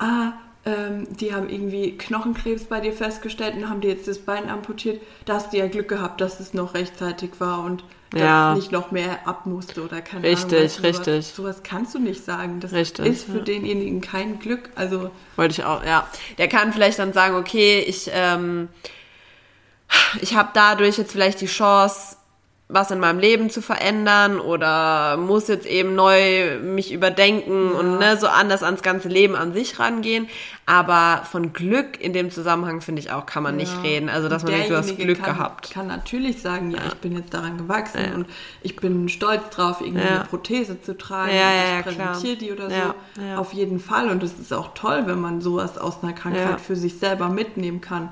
[0.00, 0.32] ah,
[0.66, 5.00] ähm, die haben irgendwie Knochenkrebs bei dir festgestellt und haben dir jetzt das Bein amputiert.
[5.24, 8.50] Da hast du ja Glück gehabt, dass es noch rechtzeitig war und dass Ja.
[8.52, 10.84] es nicht noch mehr ab musste oder keine Richtig, Ahnung.
[10.90, 11.26] richtig.
[11.28, 12.60] Sowas, sowas kannst du nicht sagen.
[12.60, 13.44] Das Richtig, ist für ja.
[13.44, 14.68] denjenigen kein Glück.
[14.74, 16.06] Also wollte ich auch, ja.
[16.36, 18.68] Der kann vielleicht dann sagen, okay, ich, ähm,
[20.20, 22.16] ich habe dadurch jetzt vielleicht die Chance,
[22.72, 28.16] was in meinem Leben zu verändern oder muss jetzt eben neu mich überdenken und ne,
[28.16, 30.28] so anders ans ganze Leben an sich rangehen.
[30.66, 33.80] Aber von Glück in dem Zusammenhang finde ich auch, kann man nicht Ja.
[33.80, 34.08] reden.
[34.08, 35.70] Also, dass man denkt, du hast derjenige Glück kann, gehabt.
[35.72, 38.14] kann natürlich sagen, ja, ich bin jetzt daran gewachsen Ja.
[38.14, 38.26] und
[38.62, 40.16] ich bin stolz drauf, irgendwie Ja.
[40.20, 41.30] eine Prothese zu tragen.
[41.32, 43.22] Ja, ja, ja, ich präsentiere die oder Ja, so.
[43.22, 43.36] ja.
[43.38, 44.10] Auf jeden Fall.
[44.10, 46.56] Und es ist auch toll, wenn man sowas aus einer Krankheit Ja.
[46.58, 48.10] für sich selber mitnehmen kann.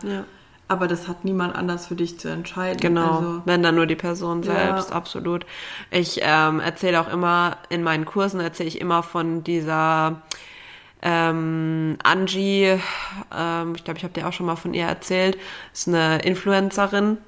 [0.69, 0.75] Ja.
[0.75, 2.81] Aber das hat niemand anders für dich zu entscheiden.
[2.81, 4.53] Genau, Also, wenn dann nur die Person Ja.
[4.53, 5.47] selbst, absolut.
[5.91, 10.23] Ich ähm, erzähle auch immer, in meinen Kursen erzähle ich immer von dieser
[11.01, 12.79] ähm, Angie,
[13.35, 15.39] ähm, ich glaube, ich habe dir auch schon mal von ihr erzählt,
[15.73, 17.19] ist eine Influencerin.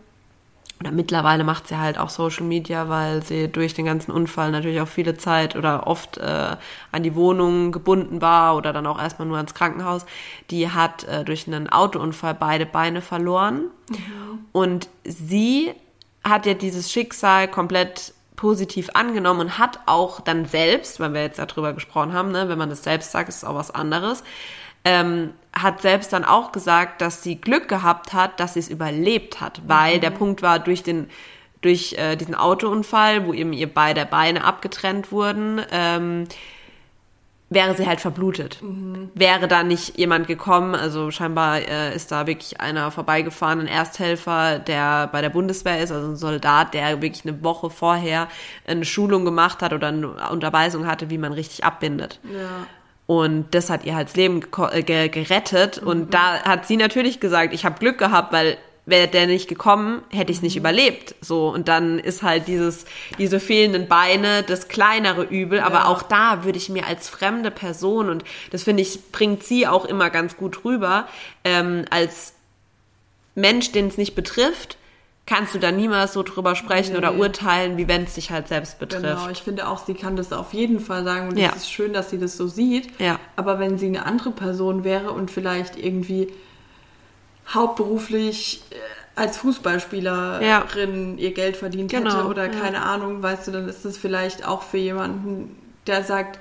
[0.80, 4.80] Oder mittlerweile macht sie halt auch Social Media, weil sie durch den ganzen Unfall natürlich
[4.80, 6.56] auch viele Zeit oder oft äh,
[6.90, 10.06] an die Wohnung gebunden war oder dann auch erstmal nur ans Krankenhaus.
[10.50, 13.64] Die hat äh, durch einen Autounfall beide Beine verloren.
[14.52, 15.74] Und sie
[16.24, 21.38] hat ja dieses Schicksal komplett positiv angenommen und hat auch dann selbst, weil wir jetzt
[21.38, 24.24] darüber gesprochen haben, ne, wenn man das selbst sagt, ist es auch was anderes,
[24.84, 29.40] ähm, hat selbst dann auch gesagt, dass sie Glück gehabt hat, dass sie es überlebt
[29.40, 31.08] hat, weil der Punkt war durch den
[31.60, 36.26] durch äh, diesen Autounfall, wo eben ihr beide Beine abgetrennt wurden, ähm,
[37.50, 38.60] wäre sie halt verblutet.
[39.14, 44.60] Wäre da nicht jemand gekommen, also scheinbar äh, ist da wirklich einer vorbeigefahren, ein Ersthelfer,
[44.60, 48.28] der bei der Bundeswehr ist, also ein Soldat, der wirklich eine Woche vorher
[48.66, 52.20] eine Schulung gemacht hat oder eine Unterweisung hatte, wie man richtig abbindet.
[52.24, 52.66] ja.
[53.10, 55.78] Und das hat ihr halt das Leben äh, ge gerettet.
[55.78, 60.02] Und da hat sie natürlich gesagt, ich habe Glück gehabt, weil wäre der nicht gekommen,
[60.10, 61.16] hätte ich es nicht überlebt.
[61.20, 62.84] So und dann ist halt dieses
[63.18, 65.58] diese fehlenden Beine das kleinere Übel.
[65.58, 65.84] Aber Ja.
[65.86, 69.86] auch da würde ich mir als fremde Person und das finde ich bringt sie auch
[69.86, 71.08] immer ganz gut rüber
[71.42, 72.34] ähm, als
[73.34, 74.76] Mensch, den es nicht betrifft.
[75.32, 76.98] Kannst du da niemals so drüber sprechen Nee.
[76.98, 79.04] oder urteilen, wie wenn es dich halt selbst betrifft.
[79.04, 81.50] Genau, ich finde auch, sie kann das auf jeden Fall sagen und Ja.
[81.50, 82.90] es ist schön, dass sie das so sieht.
[83.00, 83.20] Ja.
[83.36, 86.32] Aber wenn sie eine andere Person wäre und vielleicht irgendwie
[87.48, 88.74] hauptberuflich äh,
[89.20, 92.60] als Fußballspielerin ihr Geld verdient hätte Genau, oder ja.
[92.60, 96.38] keine Ahnung, weißt du, dann ist das vielleicht auch für jemanden, der sagt,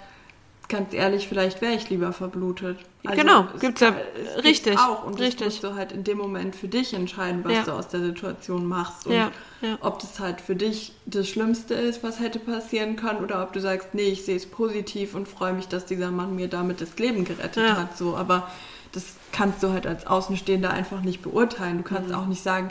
[0.69, 2.77] ganz ehrlich, vielleicht wäre ich lieber verblutet.
[3.03, 5.37] Genau, es- gibt's ja- es gibt's richtig, auch und richtig.
[5.39, 7.63] das musst du halt in dem Moment für dich entscheiden, was Ja.
[7.63, 9.77] du aus der Situation machst und Ja, ja.
[9.81, 13.59] ob das halt für dich das Schlimmste ist, was hätte passieren können, oder ob du
[13.59, 16.97] sagst, nee, ich sehe es positiv und freue mich, dass dieser Mann mir damit das
[16.99, 17.97] Leben gerettet hat.
[17.97, 18.49] So, aber
[18.91, 21.77] das kannst du halt als Außenstehender einfach nicht beurteilen.
[21.83, 21.95] Du Mhm.
[21.95, 22.69] kannst auch nicht sagen,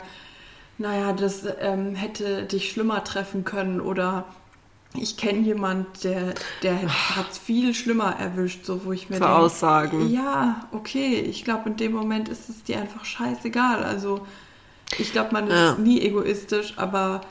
[0.77, 4.23] naja, das ähm, hätte dich schlimmer treffen können oder
[4.95, 6.81] ich kenne jemand, der, der
[7.15, 10.09] hat es viel schlimmer erwischt, so wo ich mir denke, Aussagen.
[10.11, 13.83] ja, okay, ich glaube, in dem Moment ist es dir einfach scheißegal.
[13.83, 14.25] Also,
[14.97, 15.75] ich glaube, man ist Ja.
[15.75, 17.21] nie egoistisch, aber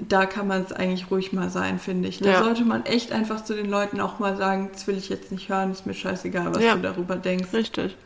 [0.00, 2.18] da kann man es eigentlich ruhig mal sein, finde ich.
[2.20, 2.38] Da Ja.
[2.44, 5.48] sollte man echt einfach zu den Leuten auch mal sagen, das will ich jetzt nicht
[5.48, 6.76] hören, ist mir scheißegal, was Ja.
[6.76, 7.52] du darüber denkst.
[7.52, 7.96] Richtig.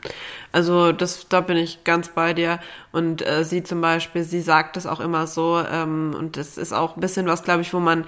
[0.52, 2.60] Also das, da bin ich ganz bei dir.
[2.92, 5.62] Und äh, sie zum Beispiel, sie sagt es auch immer so.
[5.70, 8.06] Ähm, und das ist auch ein bisschen was, glaube ich, wo man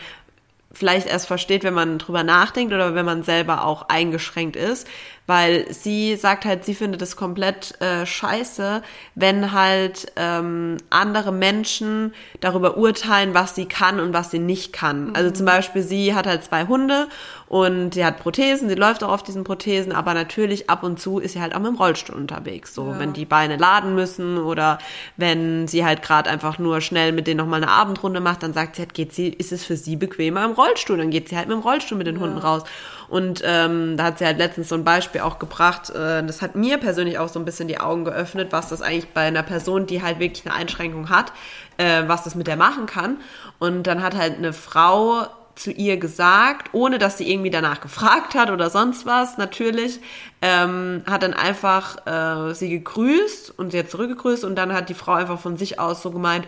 [0.75, 4.89] vielleicht erst versteht, wenn man drüber nachdenkt oder wenn man selber auch eingeschränkt ist.
[5.27, 8.83] Weil sie sagt halt, sie findet es komplett äh, scheiße,
[9.15, 15.15] wenn halt ähm, andere Menschen darüber urteilen, was sie kann und was sie nicht kann.
[15.15, 17.09] Also zum Beispiel, sie hat halt zwei Hunde
[17.49, 21.19] und sie hat Prothesen, sie läuft auch auf diesen Prothesen, aber natürlich ab und zu
[21.21, 22.75] ist sie halt auch mit dem Rollstuhl unterwegs.
[22.75, 22.99] So, Ja.
[22.99, 24.79] wenn die Beine laden müssen oder
[25.17, 28.77] wenn sie halt gerade einfach nur schnell mit denen nochmal eine Abendrunde macht, dann sagt
[28.77, 31.49] sie halt, geht sie, ist es für sie bequemer im Rollstuhl, dann geht sie halt
[31.49, 32.65] mit dem Rollstuhl mit den Hunden raus.
[33.09, 35.91] Und ähm, da hat sie halt letztens so ein Beispiel auch gebracht.
[35.91, 39.09] Äh, das hat mir persönlich auch so ein bisschen die Augen geöffnet, was das eigentlich
[39.11, 41.33] bei einer Person, die halt wirklich eine Einschränkung hat,
[41.77, 43.19] äh, was das mit der machen kann.
[43.59, 48.35] Und dann hat halt eine Frau zu ihr gesagt, ohne dass sie irgendwie danach gefragt
[48.35, 50.01] hat oder sonst was, natürlich,
[50.43, 54.95] ähm, hat dann einfach äh, sie gegrüßt und sie hat zurückgegrüßt und dann hat die
[54.95, 56.47] Frau einfach von sich aus so gemeint,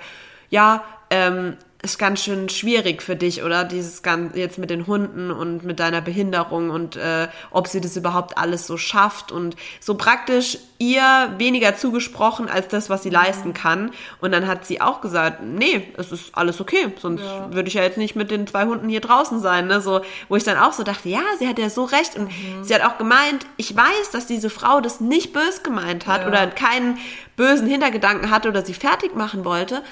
[0.51, 3.65] ja, ähm, ist ganz schön schwierig für dich, oder?
[3.65, 7.97] Dieses ganz jetzt mit den Hunden und mit deiner Behinderung und äh, ob sie das
[7.97, 13.23] überhaupt alles so schafft und so praktisch ihr weniger zugesprochen als das, was sie ja.
[13.23, 13.93] leisten kann.
[14.21, 17.53] Und dann hat sie auch gesagt, nee, es ist alles okay, sonst ja.
[17.55, 19.81] würde ich ja jetzt nicht mit den zwei Hunden hier draußen sein, ne?
[19.81, 22.65] So, wo ich dann auch so dachte, ja, sie hat ja so recht und mhm.
[22.65, 26.29] sie hat auch gemeint, ich weiß, dass diese Frau das nicht bös gemeint hat ja.
[26.29, 26.99] oder keinen
[27.37, 29.83] bösen Hintergedanken hatte oder sie fertig machen wollte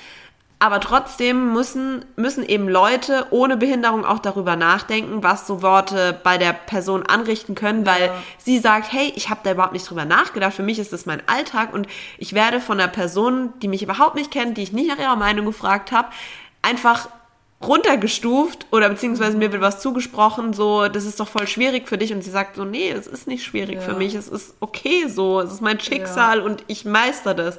[0.58, 6.38] aber trotzdem müssen, müssen eben Leute ohne Behinderung auch darüber nachdenken, was so Worte bei
[6.38, 8.14] der Person anrichten können, weil ja.
[8.38, 11.22] sie sagt, hey, ich habe da überhaupt nicht drüber nachgedacht, für mich ist das mein
[11.28, 11.86] Alltag und
[12.18, 15.16] ich werde von einer Person, die mich überhaupt nicht kennt, die ich nicht nach ihrer
[15.16, 16.08] Meinung gefragt habe,
[16.62, 17.08] einfach
[17.62, 22.12] runtergestuft oder beziehungsweise mir wird was zugesprochen, so, das ist doch voll schwierig für dich
[22.12, 23.80] und sie sagt so, nee, es ist nicht schwierig ja.
[23.80, 26.44] für mich, es ist okay so, es ist mein Schicksal ja.
[26.44, 27.58] und ich meister das.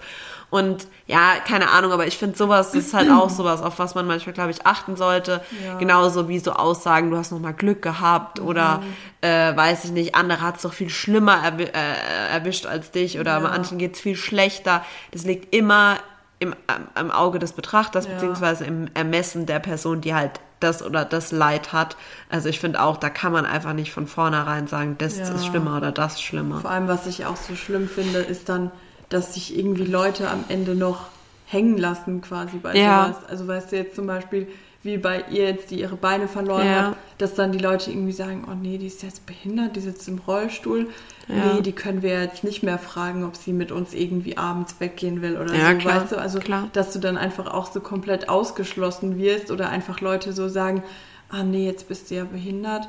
[0.56, 4.08] Und ja, keine Ahnung, aber ich finde sowas ist halt auch sowas, auf was man
[4.08, 5.42] manchmal, glaube ich, achten sollte.
[5.66, 5.78] Ja.
[5.78, 8.48] Genauso wie so Aussagen, du hast noch mal Glück gehabt mhm.
[8.48, 8.82] oder
[9.20, 13.20] äh, weiß ich nicht, andere hat es doch viel schlimmer erwi äh, erwischt als dich
[13.20, 13.40] oder ja.
[13.42, 14.82] manchen geht es viel schlechter.
[15.12, 15.98] Das liegt immer
[16.40, 16.56] im,
[16.98, 18.14] im Auge des Betrachters, ja.
[18.14, 21.98] beziehungsweise im Ermessen der Person, die halt das oder das Leid hat.
[22.30, 25.28] Also ich finde auch, da kann man einfach nicht von vornherein sagen, das ja.
[25.28, 26.62] ist schlimmer oder das schlimmer.
[26.62, 28.72] Vor allem, was ich auch so schlimm finde, ist dann,
[29.10, 31.08] dass sich irgendwie Leute am Ende noch
[31.46, 33.08] hängen lassen quasi bei ja.
[33.08, 33.30] sowas.
[33.30, 34.48] Also weißt du jetzt zum Beispiel,
[34.84, 36.88] wie bei ihr jetzt, die ihre Beine verloren ja.
[36.88, 40.08] hat, dass dann die Leute irgendwie sagen, oh nee, die ist jetzt behindert, die sitzt
[40.08, 40.90] im Rollstuhl.
[41.28, 41.54] Ja.
[41.54, 45.24] Nee, die können wir jetzt nicht mehr fragen, ob sie mit uns irgendwie abends weggehen
[45.24, 46.18] will oder ja, so, klar, weißt du?
[46.18, 46.70] Also, klar.
[46.74, 50.84] dass du dann einfach auch so komplett ausgeschlossen wirst oder einfach Leute so sagen,
[51.30, 52.88] ah nee, jetzt bist du ja behindert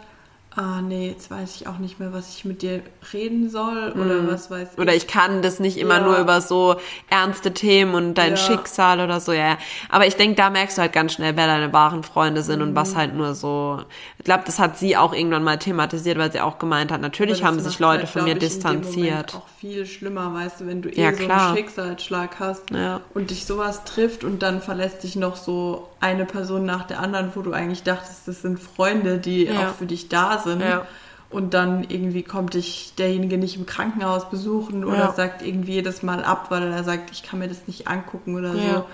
[0.57, 2.81] ah nee, jetzt weiß ich auch nicht mehr, was ich mit dir
[3.13, 4.29] reden soll oder mm.
[4.29, 4.79] was weiß ich.
[4.79, 6.05] Oder ich kann das nicht immer ja.
[6.05, 6.77] nur über so
[7.11, 8.37] ernste Themen und dein ja.
[8.39, 9.59] Schicksal oder so, ja.
[9.91, 12.63] Aber ich denke, da merkst du halt ganz schnell, wer deine wahren Freunde sind mm.
[12.63, 12.97] und was mhm.
[12.97, 13.83] halt nur so.
[14.19, 17.45] Ich glaube, das hat sie auch irgendwann mal thematisiert, weil sie auch gemeint hat, natürlich
[17.45, 19.35] haben sich Leute halt, von mir ich, distanziert.
[19.35, 23.03] auch viel schlimmer, weißt du, wenn du ja, eh so einen Schicksalsschlag hast ja.
[23.13, 27.31] und dich sowas trifft und dann verlässt dich noch so eine Person nach der anderen,
[27.35, 30.61] wo du eigentlich dachtest, das sind Freunde, die auch für dich da sind sind.
[30.61, 30.87] Ja.
[31.29, 35.13] Und dann irgendwie kommt dich derjenige nicht im Krankenhaus besuchen oder ja.
[35.13, 38.53] sagt irgendwie jedes Mal ab, weil er sagt, ich kann mir das nicht angucken oder
[38.53, 38.87] so.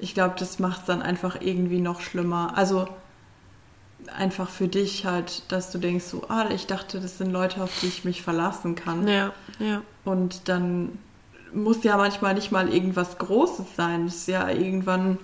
[0.00, 2.52] Ich glaube, das macht es dann einfach irgendwie noch schlimmer.
[2.56, 2.88] Also
[4.16, 7.70] einfach für dich halt, dass du denkst, so, ah, ich dachte, das sind Leute, auf
[7.80, 9.06] die ich mich verlassen kann.
[9.06, 9.82] Ja, ja.
[10.04, 10.98] Und dann
[11.52, 14.06] muss ja manchmal nicht mal irgendwas Großes sein.
[14.06, 15.18] Das ist ja irgendwann,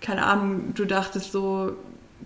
[0.00, 1.76] keine Ahnung, du dachtest so,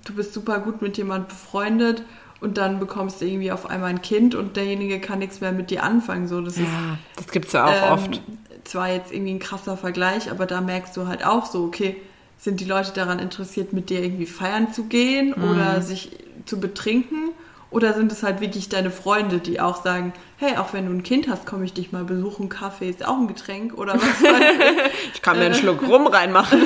[0.04, 2.02] du bist super gut mit jemand befreundet
[2.40, 5.70] und dann bekommst du irgendwie auf einmal ein Kind und derjenige kann nichts mehr mit
[5.70, 6.28] dir anfangen.
[6.28, 6.72] So, das ja, ist,
[7.16, 8.22] das gibt's ja auch ähm, oft.
[8.64, 11.96] Zwar jetzt irgendwie ein krasser Vergleich, aber da merkst du halt auch so, okay,
[12.36, 15.50] sind die Leute daran interessiert, mit dir irgendwie feiern zu gehen mhm.
[15.50, 16.10] oder sich
[16.46, 17.30] zu betrinken?
[17.70, 21.02] Oder sind es halt wirklich deine Freunde, die auch sagen, hey, auch wenn du ein
[21.02, 25.12] Kind hast, komme ich dich mal besuchen, Kaffee ist auch ein Getränk oder was ich.
[25.14, 26.62] ich kann mir einen Schluck rum reinmachen.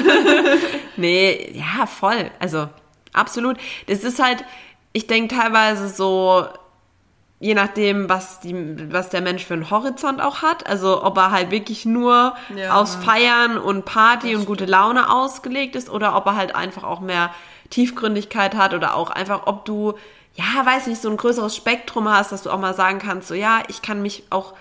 [0.96, 2.30] nee, ja, voll.
[2.38, 2.68] Also,
[3.12, 3.56] absolut.
[3.88, 4.44] Das ist halt,
[4.92, 6.46] ich denke teilweise so,
[7.42, 10.66] je nachdem, was, die, was der Mensch für einen Horizont auch hat.
[10.68, 12.74] Also ob er halt wirklich nur ja.
[12.74, 17.00] aus Feiern und Party und gute Laune ausgelegt ist oder ob er halt einfach auch
[17.00, 17.31] mehr
[17.70, 19.94] Tiefgründigkeit hat oder auch einfach, ob du,
[20.35, 23.35] ja, weiß nicht, so ein größeres Spektrum hast, dass du auch mal sagen kannst, so
[23.35, 24.55] ja, ich kann mich auch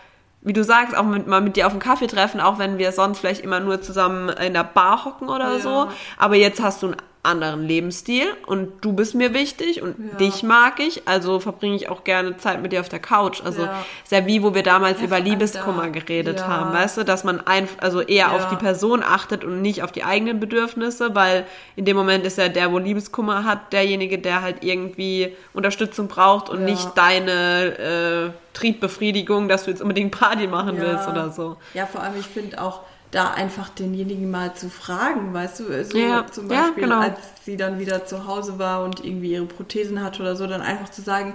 [0.43, 2.91] wie du sagst, auch mit, mal mit dir auf einen Kaffee treffen, auch wenn wir
[2.91, 5.59] sonst vielleicht immer nur zusammen in der Bar hocken oder ja.
[5.59, 5.87] so.
[6.17, 10.17] Aber jetzt hast du ein anderen Lebensstil und du bist mir wichtig und ja.
[10.17, 13.43] dich mag ich, also verbringe ich auch gerne Zeit mit dir auf der Couch.
[13.43, 13.85] Also ja.
[14.03, 17.39] ist ja wie, wo wir damals ja, über Liebeskummer geredet haben, weißt du, dass man
[17.45, 21.85] ein, also eher auf die Person achtet und nicht auf die eigenen Bedürfnisse, weil in
[21.85, 26.65] dem Moment ist ja der, wo Liebeskummer hat, derjenige, der halt irgendwie Unterstützung braucht und
[26.65, 31.57] nicht deine äh, Triebbefriedigung, dass du jetzt unbedingt Party machen willst oder so.
[31.75, 32.81] Ja, vor allem, ich finde auch,
[33.11, 36.99] da einfach denjenigen mal zu fragen, weißt du, so ja, zum Beispiel, ja, genau.
[36.99, 40.61] als sie dann wieder zu Hause war und irgendwie ihre Prothesen hatte oder so, dann
[40.61, 41.33] einfach zu sagen,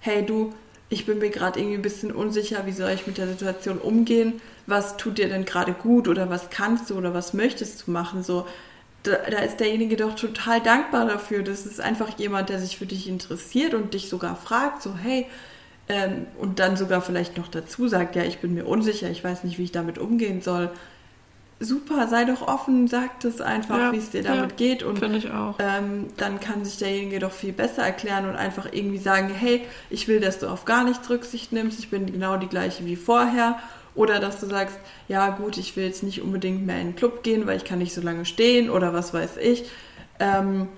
[0.00, 0.52] hey du,
[0.88, 4.40] ich bin mir gerade irgendwie ein bisschen unsicher, wie soll ich mit der Situation umgehen,
[4.66, 8.22] was tut dir denn gerade gut oder was kannst du oder was möchtest du machen,
[8.22, 8.46] so,
[9.06, 11.42] da, da ist derjenige doch total dankbar dafür.
[11.42, 15.26] Das ist einfach jemand, der sich für dich interessiert und dich sogar fragt, so hey,
[15.88, 19.44] ähm, und dann sogar vielleicht noch dazu sagt, ja, ich bin mir unsicher, ich weiß
[19.44, 20.70] nicht, wie ich damit umgehen soll.
[21.58, 24.98] Super, sei doch offen, sag das einfach, Ja, wie es dir damit ja, geht und
[24.98, 25.54] Finde ich auch.
[25.58, 30.06] ähm, dann kann sich derjenige doch viel besser erklären und einfach irgendwie sagen, hey, ich
[30.06, 33.58] will, dass du auf gar nichts Rücksicht nimmst, ich bin genau die gleiche wie vorher.
[33.94, 37.22] Oder dass du sagst, ja gut, ich will jetzt nicht unbedingt mehr in den Club
[37.22, 39.64] gehen, weil ich kann nicht so lange stehen oder was weiß ich.
[40.18, 40.68] Ähm,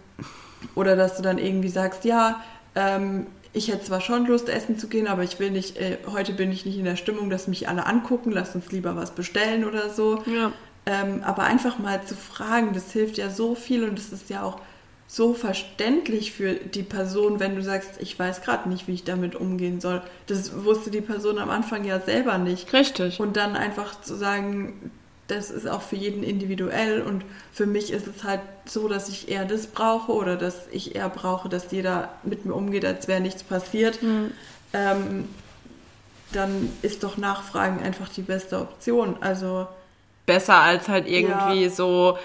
[0.77, 2.41] oder dass du dann irgendwie sagst, ja,
[2.77, 6.33] ähm, ich hätte zwar schon Lust, essen zu gehen, aber ich will nicht, äh, heute
[6.33, 9.65] bin ich nicht in der Stimmung, dass mich alle angucken, lass uns lieber was bestellen
[9.65, 10.23] oder so.
[10.27, 10.53] Ja.
[10.89, 14.43] Ähm, aber einfach mal zu fragen, das hilft ja so viel und es ist ja
[14.43, 14.59] auch
[15.07, 19.35] so verständlich für die Person, wenn du sagst, ich weiß gerade nicht, wie ich damit
[19.35, 20.01] umgehen soll.
[20.29, 22.73] Das wusste die Person am Anfang ja selber nicht.
[22.73, 23.21] Richtig.
[23.21, 24.91] Und dann einfach zu sagen,
[25.27, 27.23] das ist auch für jeden individuell und
[27.53, 31.11] für mich ist es halt so, dass ich eher das brauche oder dass ich eher
[31.11, 33.99] brauche, dass jeder mit mir umgeht, als wäre nichts passiert.
[34.73, 35.29] Ähm,
[36.33, 39.17] dann ist doch Nachfragen einfach die beste Option.
[39.21, 39.67] Also
[40.29, 41.71] Besser als halt irgendwie Ja.
[41.71, 42.19] so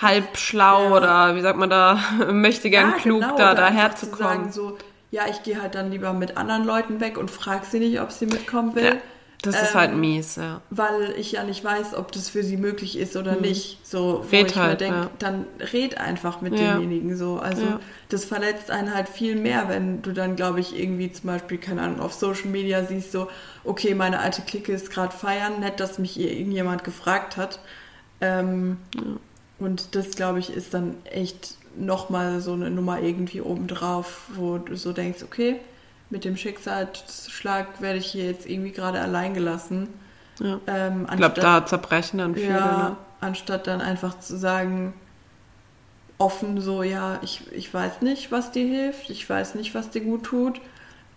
[0.00, 0.96] halb schlau Ja.
[0.96, 1.98] oder wie sagt man da,
[2.32, 4.50] möchte gern Ja, klug genau, da daherzukommen.
[4.50, 4.76] sagen, so,
[5.12, 8.10] ja, ich gehe halt dann lieber mit anderen Leuten weg und frage sie nicht, ob
[8.10, 8.96] sie mitkommen will.
[9.42, 10.60] Das ist Ähm, halt mies, ja.
[10.70, 13.86] weil ich ja nicht weiß, ob das für sie möglich ist oder nicht.
[13.86, 15.10] So, wo Red ich mir halt, denke, ja.
[15.18, 16.76] dann red einfach mit Ja.
[16.76, 17.38] demjenigen so.
[17.40, 17.80] Also Ja.
[18.08, 21.82] das verletzt einen halt viel mehr, wenn du dann, glaube ich, irgendwie zum Beispiel, keine
[21.82, 23.28] Ahnung, auf Social Media siehst, so,
[23.64, 27.60] okay, meine alte Clique ist gerade feiern, nett, dass mich hier irgendjemand gefragt hat.
[28.20, 28.78] Ähm,
[29.58, 34.76] Und das, glaube ich, ist dann echt nochmal so eine Nummer irgendwie obendrauf, wo du
[34.76, 35.60] so denkst, okay,
[36.10, 39.88] mit dem Schicksalsschlag werde ich hier jetzt irgendwie gerade allein gelassen.
[40.40, 40.60] ja.
[40.66, 42.48] Ähm, Ich glaube, da zerbrechen dann viele.
[42.48, 42.96] ja, Ne?
[43.20, 44.94] anstatt dann einfach zu sagen,
[46.18, 50.02] offen so, ja, ich, ich weiß nicht, was dir hilft, ich weiß nicht, was dir
[50.02, 50.60] gut tut.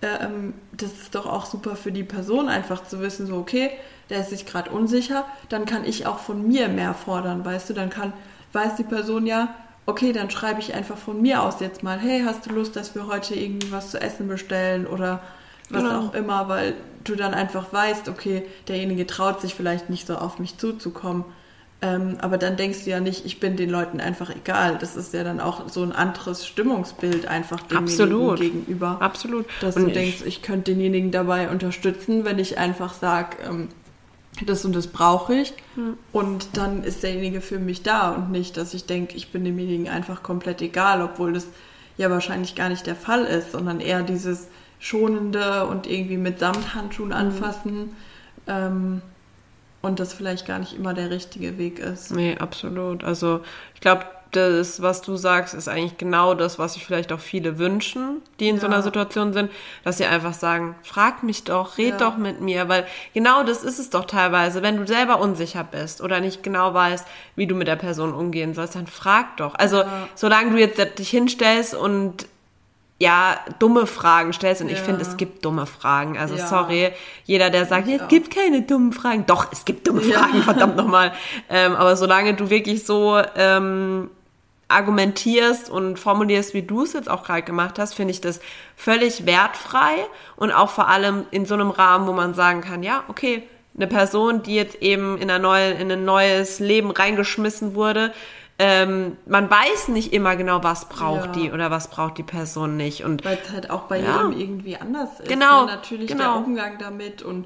[0.02, 3.72] Ähm, das ist doch auch super für die Person, einfach zu wissen, so, okay,
[4.10, 7.74] der ist sich gerade unsicher, dann kann ich auch von mir mehr fordern, weißt du,
[7.74, 8.14] dann kann,
[8.54, 12.24] weiß die Person ja, okay, dann schreibe ich einfach von mir aus jetzt mal, hey,
[12.26, 15.22] hast du Lust, dass wir heute irgendwie was zu essen bestellen oder
[15.70, 16.00] was Genau.
[16.08, 20.40] auch immer, weil du dann einfach weißt, okay, derjenige traut sich vielleicht nicht so auf
[20.40, 21.26] mich zuzukommen.
[21.82, 24.78] Ähm, aber dann denkst du ja nicht, ich bin den Leuten einfach egal.
[24.80, 28.98] Das ist ja dann auch so ein anderes Stimmungsbild einfach demjenigen gegenüber.
[29.02, 29.46] Absolut.
[29.60, 33.68] Dass Und du ich- denkst, ich könnte denjenigen dabei unterstützen, wenn ich einfach sage, ähm,
[34.46, 35.54] das und das brauche ich.
[36.12, 39.90] Und dann ist derjenige für mich da und nicht, dass ich denke, ich bin demjenigen
[39.90, 41.48] einfach komplett egal, obwohl das
[41.98, 44.48] ja wahrscheinlich gar nicht der Fall ist, sondern eher dieses
[44.80, 47.96] schonende und irgendwie mit Samthandschuhen anfassen.
[48.48, 49.02] Ähm,
[49.82, 52.12] und das vielleicht gar nicht immer der richtige Weg ist.
[52.12, 53.04] Nee, absolut.
[53.04, 53.42] Also
[53.76, 57.58] ich glaube, das, was du sagst, ist eigentlich genau das, was sich vielleicht auch viele
[57.58, 58.74] wünschen, die in so Ja.
[58.74, 59.50] einer Situation sind,
[59.84, 62.10] dass sie einfach sagen, frag mich doch, red Ja.
[62.10, 66.02] doch mit mir, weil genau das ist es doch teilweise, wenn du selber unsicher bist
[66.02, 69.56] oder nicht genau weißt, wie du mit der Person umgehen sollst, dann frag doch.
[69.56, 70.10] Also Ja.
[70.16, 72.28] solange du jetzt dich hinstellst und
[73.00, 74.84] ja, dumme Fragen stellst und ich Ja.
[74.86, 76.18] finde, es gibt dumme Fragen.
[76.18, 76.48] Also Ja.
[76.48, 76.92] sorry,
[77.26, 79.26] jeder, der sagt, Ich es gibt keine dummen Fragen.
[79.26, 80.20] Doch, es gibt dumme Ja.
[80.20, 81.12] Fragen, verdammt nochmal.
[81.50, 84.10] Ähm, aber solange du wirklich so ähm,
[84.74, 88.40] argumentierst und formulierst, wie du es jetzt auch gerade gemacht hast, finde ich das
[88.76, 89.94] völlig wertfrei
[90.36, 93.44] und auch vor allem in so einem Rahmen, wo man sagen kann, ja, okay,
[93.76, 98.14] eine Person, die jetzt eben in, neue, in ein neues Leben reingeschmissen wurde,
[98.60, 101.42] ähm, man weiß nicht immer genau, was braucht Ja.
[101.42, 103.04] die oder was braucht die Person nicht.
[103.04, 104.28] Und Weil es halt auch bei Ja.
[104.28, 105.28] jedem irgendwie anders ist.
[105.28, 105.72] Genau, Ne?
[105.72, 106.36] Natürlich genau.
[106.38, 107.46] der Umgang damit und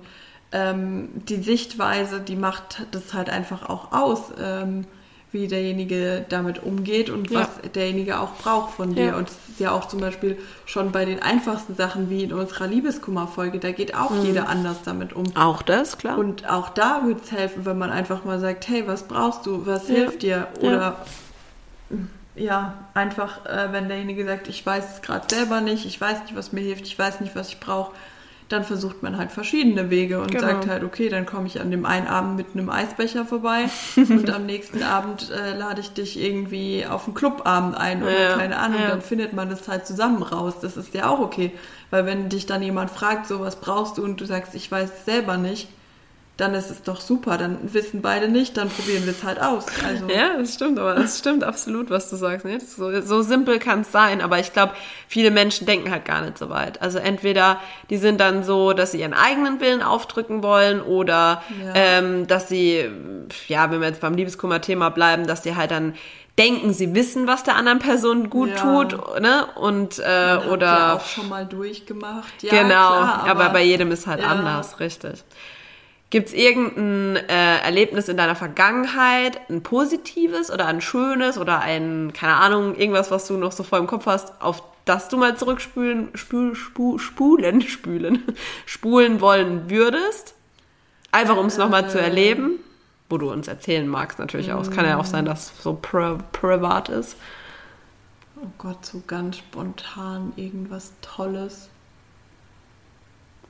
[0.51, 4.85] ähm, die Sichtweise, die macht das halt einfach auch aus, ähm,
[5.37, 7.41] wie derjenige damit umgeht und Ja.
[7.41, 9.05] was derjenige auch braucht von dir.
[9.05, 9.15] Ja.
[9.17, 12.65] Und es ist ja auch zum Beispiel schon bei den einfachsten Sachen wie in unserer
[12.65, 15.25] Liebeskummerfolge, da geht auch jeder anders damit um.
[15.35, 16.17] auch das, klar.
[16.17, 19.65] Und auch da würde es helfen, wenn man einfach mal sagt, hey, was brauchst du,
[19.67, 19.95] was Ja.
[19.95, 20.47] hilft dir?
[20.61, 20.97] Oder
[22.35, 26.35] ja, einfach, äh, wenn derjenige sagt, ich weiß es gerade selber nicht, ich weiß nicht,
[26.35, 27.93] was mir hilft, ich weiß nicht, was ich brauche,
[28.49, 30.41] dann versucht man halt verschiedene Wege und Genau.
[30.47, 33.65] sagt halt, okay, dann komme ich an dem einen Abend mit einem Eisbecher vorbei
[33.97, 38.37] und am nächsten Abend äh, lade ich dich irgendwie auf einen Clubabend ein oder Ja,
[38.37, 38.87] keine Ahnung, ja.
[38.87, 40.55] dann findet man das halt zusammen raus.
[40.61, 41.51] Das ist ja auch okay,
[41.89, 44.89] weil wenn dich dann jemand fragt, so was brauchst du und du sagst, ich weiß
[44.99, 45.67] es selber nicht,
[46.37, 47.37] dann ist es doch super.
[47.37, 49.65] Dann wissen beide nicht, dann probieren wir es halt aus.
[49.85, 50.07] Also.
[50.07, 52.45] Ja, das stimmt, aber das stimmt absolut, was du sagst.
[52.45, 52.59] Ne?
[52.59, 54.73] So, so simpel kann es sein, aber ich glaube,
[55.07, 56.81] viele Menschen denken halt gar nicht so weit.
[56.81, 61.73] Also entweder die sind dann so, dass sie ihren eigenen Willen aufdrücken wollen oder ja.
[61.73, 62.87] ähm, dass sie,
[63.47, 65.95] ja, wenn wir jetzt beim Liebeskummer-Thema bleiben, dass sie halt dann
[66.37, 68.83] denken, sie wissen, was der anderen Person gut ja.
[68.83, 69.47] tut, ne?
[69.55, 72.43] Und äh, oder ja auch schon mal durchgemacht.
[72.43, 75.23] Ja, genau, klar, aber, aber, bei jedem ist halt anders, richtig.
[76.09, 82.13] Gibt es irgendein äh, Erlebnis in deiner Vergangenheit, ein positives oder ein schönes oder ein,
[82.13, 85.35] keine Ahnung, irgendwas, was du noch so vor im Kopf hast, auf das du mal
[85.35, 88.23] zurückspülen, spül, spul, spulen, spülen,
[88.65, 90.33] spulen wollen würdest?
[91.11, 92.59] Einfach um es nochmal zu erleben,
[93.09, 94.61] wo du uns erzählen magst natürlich auch.
[94.61, 97.17] Es kann ja auch sein, dass es so pri privat ist.
[98.41, 101.69] Oh Gott, so ganz spontan irgendwas Tolles.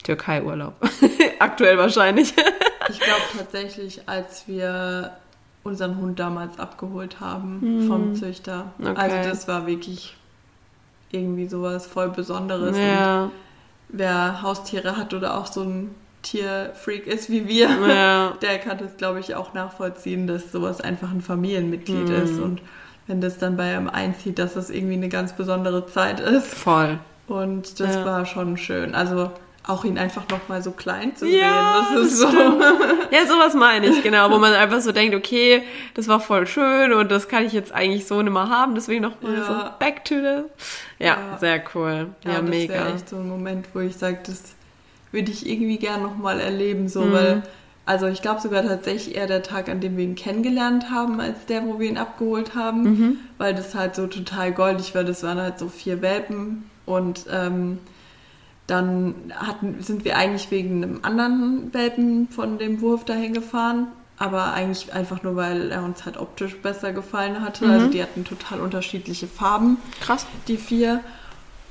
[0.07, 0.73] Türkei-Urlaub.
[1.39, 2.33] Aktuell wahrscheinlich.
[2.89, 5.11] ich glaube tatsächlich, als wir
[5.63, 7.87] unseren Hund damals abgeholt haben hm.
[7.87, 8.71] vom Züchter.
[8.79, 8.93] Okay.
[8.95, 10.15] Also das war wirklich
[11.11, 12.77] irgendwie sowas voll Besonderes.
[12.77, 13.25] Ja.
[13.25, 13.31] Und
[13.89, 18.33] wer Haustiere hat oder auch so ein Tierfreak ist wie wir, ja.
[18.41, 22.23] der kann das, glaube ich, auch nachvollziehen, dass sowas einfach ein Familienmitglied hm.
[22.23, 22.39] ist.
[22.39, 22.61] Und
[23.07, 26.47] wenn das dann bei einem einzieht, dass das irgendwie eine ganz besondere Zeit ist.
[26.53, 26.99] Voll.
[27.27, 28.05] Und das ja.
[28.05, 28.95] war schon schön.
[28.95, 29.31] Also
[29.67, 31.39] auch ihn einfach nochmal so klein zu sehen.
[31.39, 32.27] Ja, das ist so.
[33.11, 35.61] ja, sowas meine ich, genau, wo man einfach so denkt, okay,
[35.93, 39.01] das war voll schön und das kann ich jetzt eigentlich so nicht mehr haben, deswegen
[39.01, 39.43] nochmal ja.
[39.43, 40.43] so back to the.
[40.99, 41.37] Ja, ja.
[41.39, 42.07] sehr cool.
[42.23, 42.73] Ja, ja das mega.
[42.73, 44.41] Das wäre echt so ein Moment, wo ich sage, das
[45.11, 47.11] würde ich irgendwie gern nochmal erleben, so, mhm.
[47.11, 47.43] weil,
[47.85, 51.45] also ich glaube sogar tatsächlich eher der Tag, an dem wir ihn kennengelernt haben, als
[51.47, 53.17] der, wo wir ihn abgeholt haben, mhm.
[53.37, 55.03] weil das halt so total goldig war.
[55.03, 57.79] Das waren halt so vier Welpen und, ähm,
[58.67, 63.87] dann hatten, sind wir eigentlich wegen einem anderen Welpen von dem Wurf dahin gefahren,
[64.17, 67.65] aber eigentlich einfach nur, weil er uns halt optisch besser gefallen hatte.
[67.65, 67.71] Mhm.
[67.71, 69.77] Also die hatten total unterschiedliche Farben.
[70.01, 70.25] Krass.
[70.47, 70.99] Die vier.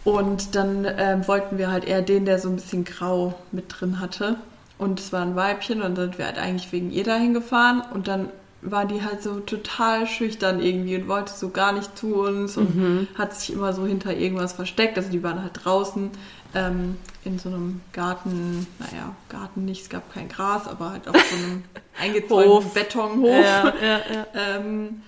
[0.05, 4.01] Und dann ähm, wollten wir halt eher den, der so ein bisschen grau mit drin
[4.01, 4.37] hatte.
[4.79, 7.83] Und es war ein Weibchen und dann sind wir halt eigentlich wegen ihr dahin gefahren.
[7.93, 8.29] Und dann
[8.63, 12.77] war die halt so total schüchtern irgendwie und wollte so gar nicht zu uns und
[12.77, 13.09] mhm.
[13.17, 14.97] hat sich immer so hinter irgendwas versteckt.
[14.97, 16.11] Also die waren halt draußen
[16.57, 21.17] ähm, in so einem Garten, naja, Garten nicht, es gab kein Gras, aber halt auf
[21.17, 21.65] so einem
[22.01, 23.45] eingezäunten Betonhof.
[23.45, 24.27] Ja, ja, ja.
[24.57, 25.03] ähm,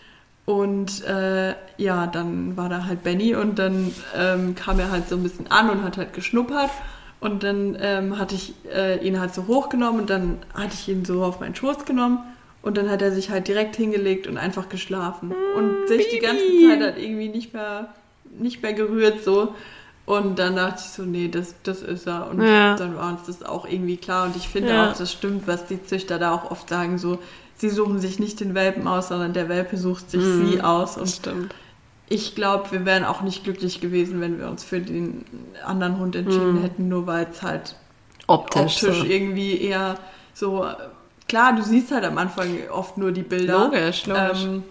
[0.45, 5.17] und äh, ja, dann war da halt Benny und dann ähm, kam er halt so
[5.17, 6.71] ein bisschen an und hat halt geschnuppert.
[7.21, 11.05] Und dann ähm, hatte ich äh, ihn halt so hochgenommen und dann hatte ich ihn
[11.05, 12.21] so auf meinen Schoß genommen
[12.63, 16.45] und dann hat er sich halt direkt hingelegt und einfach geschlafen und sich die ganze
[16.63, 17.93] Zeit halt irgendwie nicht mehr,
[18.39, 19.55] nicht mehr gerührt so.
[20.09, 22.31] Und dann dachte ich so, nee, das, das ist er.
[22.31, 22.77] Und ja.
[22.77, 24.25] dann war uns das auch irgendwie klar.
[24.25, 24.91] Und ich finde ja.
[24.91, 27.19] auch, das stimmt, was die Züchter da auch oft sagen, so,
[27.57, 30.51] sie suchen sich nicht den Welpen aus, sondern der Welpe sucht sich mhm.
[30.51, 30.97] sie aus.
[30.97, 31.55] Und stimmt.
[32.09, 35.27] ich glaube, wir wären auch nicht glücklich gewesen, wenn wir uns für den
[35.63, 36.63] anderen Hund entschieden mhm.
[36.63, 37.77] hätten, nur weil es halt
[38.29, 39.05] optisch, optisch so.
[39.05, 39.99] irgendwie eher
[40.33, 40.65] so,
[41.29, 43.65] klar, du siehst halt am Anfang oft nur die Bilder.
[43.65, 44.45] Logisch, logisch.
[44.45, 44.63] Ähm,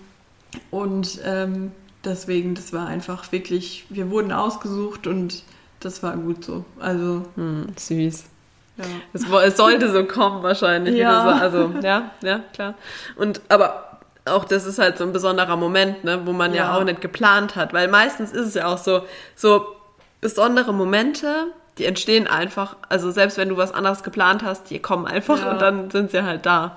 [0.71, 1.73] und ähm,
[2.03, 5.43] deswegen, das war einfach wirklich, wir wurden ausgesucht und
[5.79, 6.65] das war gut so.
[6.79, 7.25] Also.
[7.35, 8.25] Hm, süß.
[8.77, 8.83] Ja.
[9.13, 10.95] Es, es, sollte so kommen wahrscheinlich.
[10.95, 11.23] Ja.
[11.23, 12.75] So, also, ja, ja, klar.
[13.15, 16.65] Und, aber auch das ist halt so ein besonderer Moment, ne, wo man ja.
[16.65, 19.01] ja auch nicht geplant hat, weil meistens ist es ja auch so,
[19.35, 19.65] so
[20.21, 25.05] besondere Momente, die entstehen einfach, also selbst wenn du was anderes geplant hast, die kommen
[25.05, 25.51] einfach ja.
[25.51, 26.75] und dann sind sie halt da.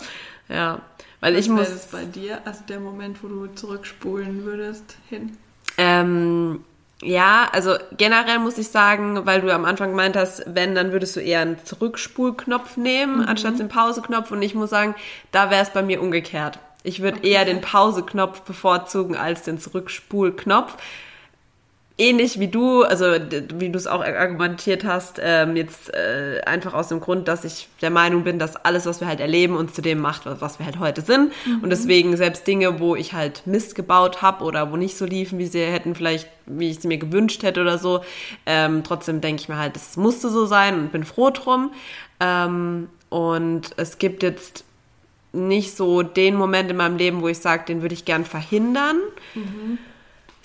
[0.48, 0.80] Ja.
[1.20, 1.68] Weil Was ich muss.
[1.68, 5.36] Das bei dir, also der Moment, wo du zurückspulen würdest, hin?
[5.76, 6.64] Ähm,
[7.02, 11.16] ja, also generell muss ich sagen, weil du am Anfang gemeint hast, wenn, dann würdest
[11.16, 13.28] du eher einen Zurückspulknopf nehmen, mhm.
[13.28, 14.30] anstatt den Pauseknopf.
[14.30, 14.94] Und ich muss sagen,
[15.32, 16.58] da wäre es bei mir umgekehrt.
[16.82, 17.30] Ich würde okay.
[17.30, 20.76] eher den Pauseknopf bevorzugen als den Zurückspulknopf
[22.00, 23.04] ähnlich wie du, also
[23.54, 27.68] wie du es auch argumentiert hast, ähm, jetzt äh, einfach aus dem Grund, dass ich
[27.82, 30.66] der Meinung bin, dass alles, was wir halt erleben, uns zu dem macht, was, wir
[30.66, 31.32] halt heute sind.
[31.44, 31.62] Mhm.
[31.62, 35.38] Und deswegen selbst Dinge, wo ich halt Mist gebaut habe oder wo nicht so liefen,
[35.38, 38.02] wie sie hätten, vielleicht, wie ich sie mir gewünscht hätte oder so,
[38.46, 41.70] ähm, trotzdem denke ich mir halt, es musste so sein und bin froh drum.
[42.18, 44.64] Ähm, und es gibt jetzt
[45.32, 48.96] nicht so den Moment in meinem Leben, wo ich sage, den würde ich gern verhindern.
[49.34, 49.78] Mhm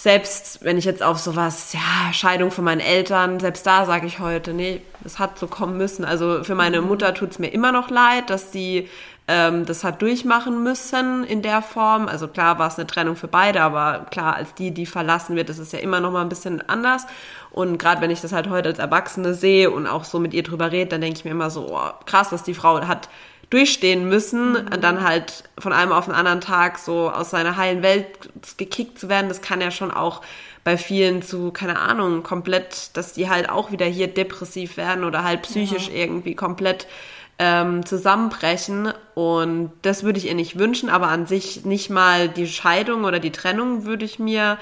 [0.06, 4.20] selbst wenn ich jetzt auf sowas, ja, Scheidung von meinen Eltern, selbst da sage ich
[4.20, 6.06] heute, nee, es hat so kommen müssen.
[6.06, 6.90] Also für meine mhm.
[6.90, 8.88] Mutter tut es mir immer noch leid, dass sie
[9.28, 12.08] ähm, das hat durchmachen müssen in der Form.
[12.08, 15.50] Also klar war es eine Trennung für beide, aber klar, als die, die verlassen wird,
[15.50, 17.08] ist es ja immer noch mal ein bisschen anders.
[17.50, 20.44] Und gerade wenn ich das halt heute als Erwachsene sehe und auch so mit ihr
[20.44, 23.10] drüber rede, dann denke ich mir immer so, oh, krass, dass die Frau hat
[23.50, 24.82] durchstehen müssen, mhm.
[24.82, 28.08] dann halt von einem auf den anderen Tag so aus seiner heilen Welt
[28.58, 30.22] gekickt zu werden, das kann ja schon auch
[30.64, 35.24] bei vielen zu, keine Ahnung, komplett, dass die halt auch wieder hier depressiv werden oder
[35.24, 35.96] halt psychisch ja.
[35.96, 36.88] irgendwie komplett
[37.38, 38.92] ähm, zusammenbrechen.
[39.14, 43.20] Und das würde ich ihr nicht wünschen, aber an sich nicht mal die Scheidung oder
[43.20, 44.58] die Trennung würde ich mir,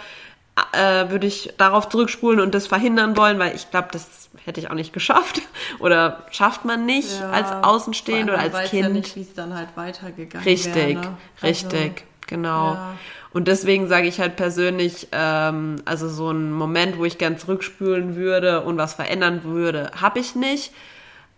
[0.72, 4.70] äh, würde ich darauf zurückspulen und das verhindern wollen, weil ich glaube, das hätte ich
[4.70, 5.41] auch nicht geschafft
[5.80, 8.84] oder schafft man nicht ja, als Außenstehend oder als weiß Kind.
[8.84, 11.18] Ja nicht, wie es dann halt weitergegangen Richtig, wäre, ne?
[11.41, 12.74] richtig, also, genau.
[12.74, 12.93] Ja.
[13.32, 18.16] Und deswegen sage ich halt persönlich, ähm, also so ein Moment, wo ich gern zurückspülen
[18.16, 20.72] würde und was verändern würde, habe ich nicht.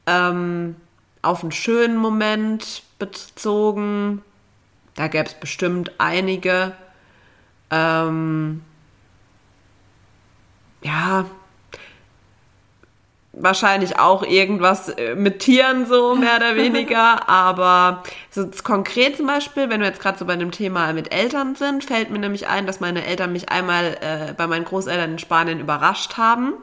[0.07, 0.76] Ähm,
[1.22, 4.22] auf einen schönen Moment bezogen,
[4.95, 6.74] da gäbe es bestimmt einige.
[7.72, 8.61] Ähm,
[10.86, 11.25] ja,
[13.33, 19.69] wahrscheinlich auch irgendwas äh, mit Tieren so mehr oder weniger, aber so konkret zum Beispiel,
[19.69, 22.65] wenn wir jetzt gerade so bei dem Thema mit Eltern sind, fällt mir nämlich ein,
[22.65, 26.53] dass meine Eltern mich einmal äh, bei meinen Großeltern in Spanien überrascht haben.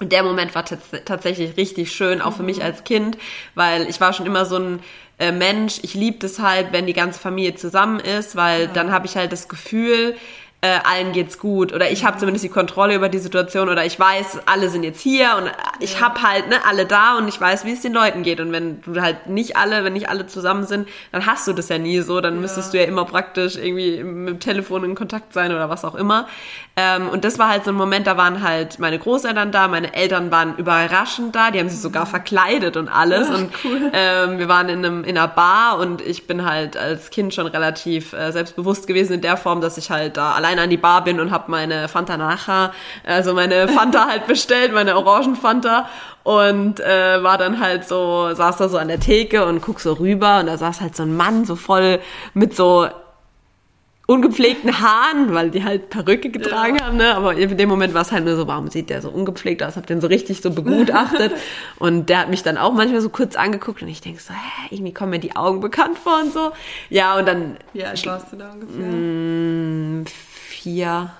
[0.00, 2.64] Und der Moment war tatsächlich richtig schön, auch für mich mhm.
[2.64, 3.16] als Kind,
[3.54, 4.80] weil ich war schon immer so ein
[5.20, 8.66] äh, Mensch, ich liebe es halt, wenn die ganze Familie zusammen ist, weil ja.
[8.66, 10.16] dann habe ich halt das Gefühl,
[10.64, 11.74] äh, allen geht's gut.
[11.74, 13.68] Oder ich habe zumindest die Kontrolle über die Situation.
[13.68, 15.36] Oder ich weiß, alle sind jetzt hier.
[15.36, 17.18] Und ich habe halt ne, alle da.
[17.18, 18.40] Und ich weiß, wie es den Leuten geht.
[18.40, 21.68] Und wenn du halt nicht alle, wenn nicht alle zusammen sind, dann hast du das
[21.68, 22.40] ja nie so, dann ja.
[22.40, 25.96] müsstest du ja immer praktisch irgendwie mit dem Telefon in Kontakt sein oder was auch
[25.96, 26.28] immer.
[26.76, 29.94] Ähm, und das war halt so ein Moment, da waren halt meine Großeltern da, meine
[29.94, 32.10] Eltern waren überraschend da, die haben sich sogar mhm.
[32.10, 33.28] verkleidet und alles.
[33.30, 33.90] Ach, und cool.
[33.92, 37.46] ähm, wir waren in einem in einer Bar und ich bin halt als Kind schon
[37.46, 40.76] relativ äh, selbstbewusst gewesen in der Form, dass ich halt da allein allein an die
[40.76, 42.72] Bar bin und habe meine Fanta Nacha,
[43.04, 45.88] also meine Fanta halt bestellt, meine Orangenfanta
[46.22, 49.94] und äh, war dann halt so, saß da so an der Theke und guck so
[49.94, 52.00] rüber und da saß halt so ein Mann so voll
[52.32, 52.88] mit so
[54.06, 56.86] ungepflegten Haaren, weil die halt Perücke getragen ja.
[56.86, 57.14] haben, ne?
[57.14, 59.76] Aber in dem Moment war es halt nur so, warum sieht der so ungepflegt aus?
[59.76, 61.32] Hab den so richtig so begutachtet.
[61.78, 64.68] und der hat mich dann auch manchmal so kurz angeguckt und ich denke so, hä,
[64.70, 66.52] irgendwie kommen mir die Augen bekannt vor und so.
[66.90, 67.56] Ja, und dann.
[67.72, 68.84] Wie alt warst du da ungefähr?
[68.84, 70.04] Mh, mm,
[70.64, 71.10] vier,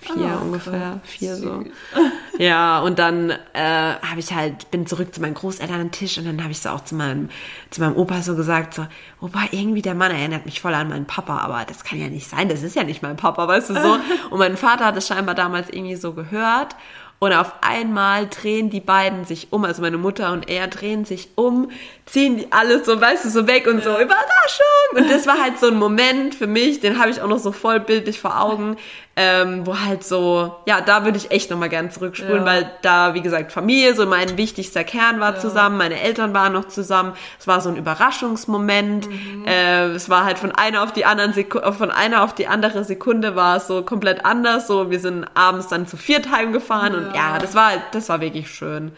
[0.00, 1.06] vier oh, ungefähr, Gott.
[1.06, 1.64] vier so.
[2.38, 6.24] Ja, und dann äh, habe ich halt, bin zurück zu meinen Großeltern am Tisch und
[6.24, 7.30] dann habe ich so auch zu meinem,
[7.70, 8.86] zu meinem Opa so gesagt, so,
[9.20, 12.30] Opa, irgendwie der Mann erinnert mich voll an meinen Papa, aber das kann ja nicht
[12.30, 13.98] sein, das ist ja nicht mein Papa, weißt du so.
[14.30, 16.76] Und mein Vater hat es scheinbar damals irgendwie so gehört
[17.18, 21.30] und auf einmal drehen die beiden sich um, also meine Mutter und er drehen sich
[21.34, 21.70] um,
[22.10, 24.96] ziehen die alles so, weißt du, so weg und so, Überraschung!
[24.96, 27.52] Und das war halt so ein Moment für mich, den habe ich auch noch so
[27.52, 28.76] voll bildlich vor Augen,
[29.14, 32.46] ähm, wo halt so, ja, da würde ich echt nochmal gern zurückspulen, ja.
[32.46, 35.40] weil da, wie gesagt, Familie so mein wichtigster Kern war ja.
[35.40, 39.44] zusammen, meine Eltern waren noch zusammen, es war so ein Überraschungsmoment, mhm.
[39.46, 42.84] äh, es war halt von einer auf die anderen Sekunde, von einer auf die andere
[42.84, 46.98] Sekunde war es so komplett anders, so, wir sind abends dann zu viert heimgefahren ja.
[46.98, 48.92] und ja, das war, das war wirklich schön,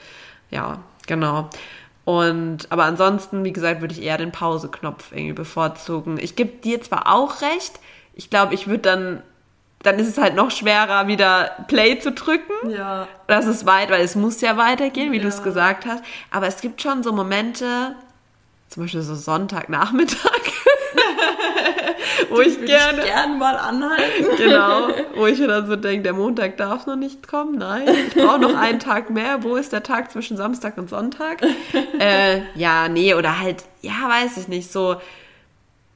[0.51, 1.51] ja, genau.
[2.05, 6.19] Und aber ansonsten, wie gesagt, würde ich eher den Pauseknopf irgendwie bevorzugen.
[6.19, 7.79] Ich gebe dir zwar auch recht,
[8.15, 9.23] ich glaube, ich würde dann
[9.83, 12.71] dann ist es halt noch schwerer, wieder Play zu drücken.
[12.71, 13.09] Ja.
[13.27, 15.23] Das ist weit, weil es muss ja weitergehen, wie ja.
[15.23, 16.05] du es gesagt hast.
[16.31, 17.95] Aber es gibt schon so Momente,
[18.69, 20.19] zum Beispiel so Sonntagnachmittag,
[22.29, 24.27] wo ich gerne, ich gern mal anhalten.
[24.37, 27.59] Genau, wo ich mir dann so denke, der Montag darf noch nicht kommen.
[27.59, 29.43] Nein, ich brauche noch einen Tag mehr.
[29.43, 31.43] Wo ist der Tag zwischen Samstag und Sonntag?
[31.99, 34.97] äh, ja, nee, oder halt, ja, weiß ich nicht, so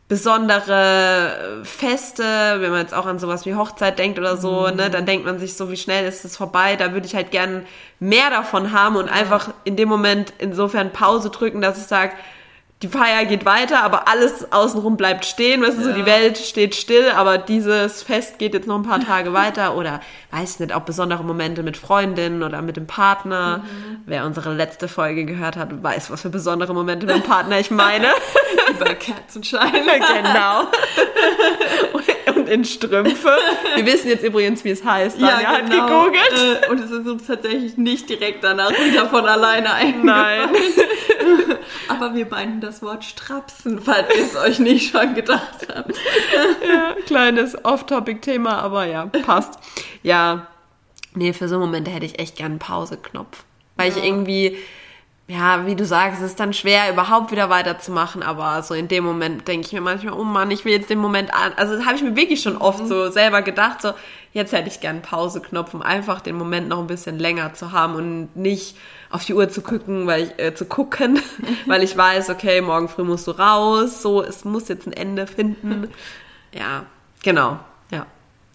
[0.07, 2.23] besondere Feste,
[2.59, 4.77] wenn man jetzt auch an sowas wie Hochzeit denkt oder so, mhm.
[4.77, 7.31] ne, dann denkt man sich so, wie schnell ist es vorbei, da würde ich halt
[7.31, 7.65] gern
[8.01, 9.13] mehr davon haben und ja.
[9.13, 12.13] einfach in dem Moment insofern Pause drücken, dass ich sage,
[12.85, 15.63] die Feier geht weiter, aber alles außenrum bleibt stehen.
[15.63, 19.01] Weißt du, so die Welt steht still, aber dieses Fest geht jetzt noch ein paar
[19.01, 23.59] Tage weiter oder weiß nicht, auch besondere Momente mit Freundinnen oder mit dem Partner.
[23.59, 24.03] Mhm.
[24.05, 27.71] Wer unsere letzte Folge gehört hat, weiß, was für besondere Momente mit dem Partner ich
[27.71, 28.09] meine.
[28.71, 29.73] Über Kerzenscheine.
[30.23, 30.69] genau.
[32.45, 33.37] Und in Strümpfe.
[33.77, 35.21] Wir wissen jetzt übrigens, wie es heißt.
[35.21, 35.83] Danja ja, genau.
[35.83, 36.63] hat gegoogelt.
[36.63, 40.05] Äh, und es ist uns tatsächlich nicht direkt danach wieder von alleine eingefallen.
[40.05, 40.51] Nein.
[41.89, 45.93] Aber wir meinen das Wort strapsen, falls ihr es euch nicht schon gedacht habt.
[46.69, 49.59] ja, kleines Off-Topic-Thema, aber ja, passt.
[50.03, 50.47] Ja,
[51.15, 53.45] nee, für so Momente hätte ich echt gern einen Pauseknopf.
[53.77, 53.97] Weil ja.
[53.97, 54.59] ich irgendwie,
[55.27, 59.05] ja, wie du sagst, es ist dann schwer, überhaupt wieder weiterzumachen, aber so in dem
[59.05, 61.53] Moment denke ich mir manchmal, oh Mann, ich will jetzt den Moment an.
[61.57, 62.89] Also das habe ich mir wirklich schon oft mhm.
[62.89, 63.93] so selber gedacht, so
[64.33, 67.95] jetzt hätte ich gern Pauseknopf, um einfach den Moment noch ein bisschen länger zu haben
[67.95, 68.77] und nicht
[69.09, 71.19] auf die Uhr zu gucken, weil ich, äh, zu gucken,
[71.67, 75.27] weil ich weiß, okay, morgen früh musst du raus, so, es muss jetzt ein Ende
[75.27, 75.89] finden.
[76.53, 76.85] Ja,
[77.23, 77.59] genau,
[77.91, 78.07] ja.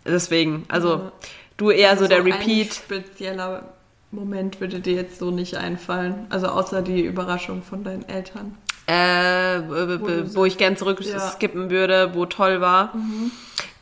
[0.05, 1.11] Deswegen, also
[1.57, 2.67] du eher so, so der Repeat.
[2.67, 3.63] Ein spezieller
[4.11, 6.25] Moment würde dir jetzt so nicht einfallen?
[6.29, 8.57] Also außer die Überraschung von deinen Eltern.
[8.87, 11.69] Äh, wo, wo ich gern zurückskippen ja.
[11.69, 12.95] würde, wo toll war.
[12.95, 13.31] Mhm.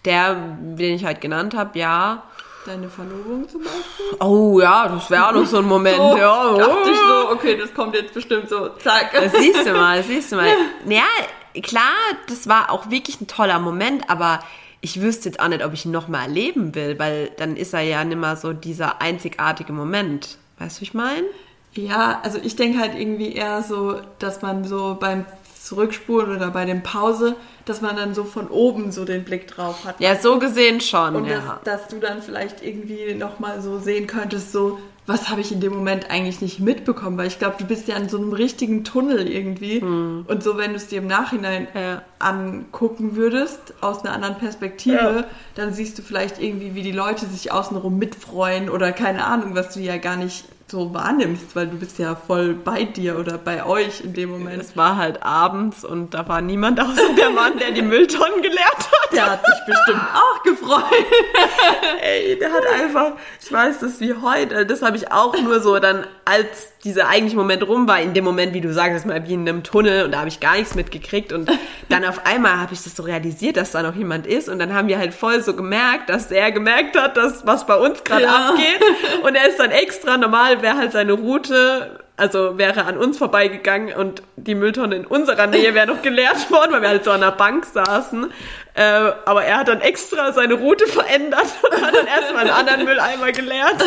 [0.03, 2.23] Der, den ich halt genannt habe, ja.
[2.65, 4.05] Deine Verlobung zum Beispiel?
[4.19, 5.95] Oh ja, das wäre auch noch so ein Moment.
[5.95, 6.57] so, ja, oh.
[6.57, 9.13] dachte ich so, okay, das kommt jetzt bestimmt so, zack.
[9.13, 10.51] Das siehst du mal, das siehst du mal.
[10.85, 11.93] Ja, klar,
[12.27, 14.39] das war auch wirklich ein toller Moment, aber
[14.81, 17.81] ich wüsste jetzt auch nicht, ob ich ihn nochmal erleben will, weil dann ist er
[17.81, 20.37] ja nimmer so dieser einzigartige Moment.
[20.59, 21.25] Weißt du, wie ich meine?
[21.73, 25.25] Ja, also ich denke halt irgendwie eher so, dass man so beim
[25.61, 29.83] Zurückspulen oder bei dem Pause, dass man dann so von oben so den Blick drauf
[29.85, 29.99] hat.
[29.99, 31.15] Ja, so gesehen schon.
[31.15, 31.59] Und ja.
[31.63, 35.61] dass, dass du dann vielleicht irgendwie nochmal so sehen könntest, so, was habe ich in
[35.61, 38.83] dem Moment eigentlich nicht mitbekommen, weil ich glaube, du bist ja in so einem richtigen
[38.83, 39.79] Tunnel irgendwie.
[39.79, 40.25] Hm.
[40.27, 42.01] Und so, wenn du es dir im Nachhinein ja.
[42.19, 45.23] angucken würdest, aus einer anderen Perspektive, ja.
[45.55, 49.73] dann siehst du vielleicht irgendwie, wie die Leute sich außenrum mitfreuen oder keine Ahnung, was
[49.73, 53.65] du ja gar nicht so wahrnimmst, weil du bist ja voll bei dir oder bei
[53.65, 54.61] euch in dem Moment.
[54.61, 58.59] Es war halt abends und da war niemand außer der Mann, der die Mülltonnen geleert
[58.77, 59.13] hat.
[59.13, 61.05] Der hat sich bestimmt auch gefreut.
[62.01, 65.79] Ey, der hat einfach, ich weiß das wie heute, das habe ich auch nur so
[65.79, 69.33] dann, als dieser eigentliche Moment rum war, in dem Moment, wie du sagst, mal wie
[69.33, 71.49] in einem Tunnel und da habe ich gar nichts mitgekriegt und
[71.89, 74.73] dann auf einmal habe ich das so realisiert, dass da noch jemand ist und dann
[74.73, 78.23] haben wir halt voll so gemerkt, dass er gemerkt hat, dass was bei uns gerade
[78.23, 78.49] ja.
[78.49, 78.81] abgeht
[79.23, 83.95] und er ist dann extra normal wäre halt seine Route, also wäre an uns vorbeigegangen
[83.95, 87.21] und die Mülltonne in unserer Nähe wäre noch geleert worden, weil wir halt so an
[87.21, 88.31] der Bank saßen.
[88.73, 92.85] Äh, aber er hat dann extra seine Route verändert und hat dann erstmal einen anderen
[92.85, 93.75] Mülleimer geleert.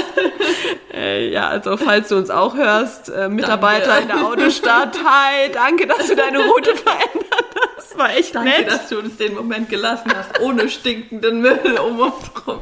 [0.92, 4.02] Äh, ja, also falls du uns auch hörst, äh, Mitarbeiter danke.
[4.02, 7.69] in der Autostadt, hi, danke, dass du deine Route verändert hast.
[7.97, 8.70] War echt danke, nett.
[8.70, 12.59] dass du uns den Moment gelassen hast, ohne stinkenden Müll um uns rum.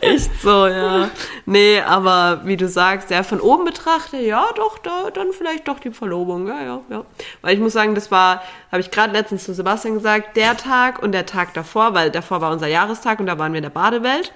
[0.00, 1.10] Echt so, ja.
[1.46, 5.78] Nee, aber wie du sagst, ja, von oben betrachtet, ja, doch, da, dann vielleicht doch
[5.78, 7.04] die Verlobung, ja, ja, ja.
[7.42, 11.02] Weil ich muss sagen, das war, habe ich gerade letztens zu Sebastian gesagt, der Tag
[11.02, 13.62] und der Tag Tag davor, weil davor war unser Jahrestag und da waren wir in
[13.62, 14.32] der Badewelt.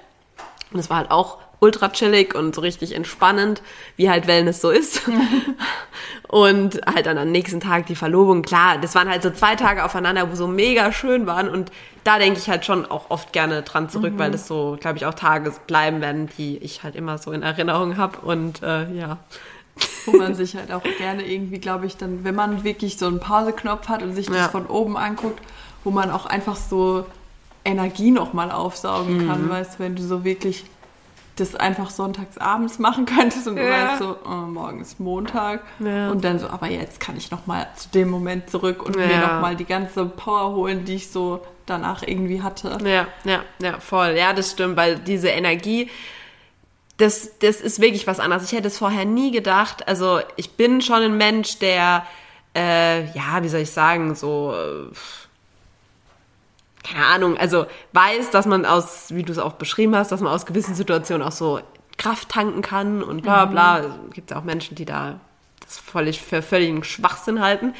[0.71, 3.61] Und es war halt auch ultra chillig und so richtig entspannend,
[3.95, 5.01] wie halt Wellness so ist.
[6.27, 8.41] und halt dann am nächsten Tag die Verlobung.
[8.41, 11.71] Klar, das waren halt so zwei Tage aufeinander, wo so mega schön waren und
[12.03, 14.19] da denke ich halt schon auch oft gerne dran zurück, mhm.
[14.19, 17.43] weil das so, glaube ich, auch Tage bleiben werden, die ich halt immer so in
[17.43, 19.19] Erinnerung habe und äh, ja.
[20.05, 23.19] Wo man sich halt auch gerne irgendwie, glaube ich, dann, wenn man wirklich so einen
[23.19, 24.49] Pauseknopf hat und sich das ja.
[24.49, 25.39] von oben anguckt
[25.83, 27.05] wo man auch einfach so
[27.63, 29.49] Energie nochmal aufsaugen kann, mhm.
[29.49, 30.65] weißt wenn du so wirklich
[31.35, 33.89] das einfach sonntags abends machen könntest und du ja.
[33.89, 36.11] weißt so, oh, morgen ist Montag ja.
[36.11, 39.07] und dann so, aber jetzt kann ich nochmal zu dem Moment zurück und ja.
[39.07, 42.77] mir nochmal die ganze Power holen, die ich so danach irgendwie hatte.
[42.83, 44.15] Ja, ja, ja, voll.
[44.17, 45.89] Ja, das stimmt, weil diese Energie,
[46.97, 48.43] das, das ist wirklich was anderes.
[48.43, 49.87] Ich hätte es vorher nie gedacht.
[49.87, 52.05] Also ich bin schon ein Mensch, der,
[52.55, 54.53] äh, ja, wie soll ich sagen, so...
[54.53, 54.93] Äh,
[56.83, 60.33] keine Ahnung, also weiß, dass man aus, wie du es auch beschrieben hast, dass man
[60.33, 61.59] aus gewissen Situationen auch so
[61.97, 63.81] Kraft tanken kann und bla bla.
[63.81, 64.11] Mhm.
[64.11, 65.19] Gibt ja auch Menschen, die da
[65.63, 67.73] das völlig für völligen Schwachsinn halten.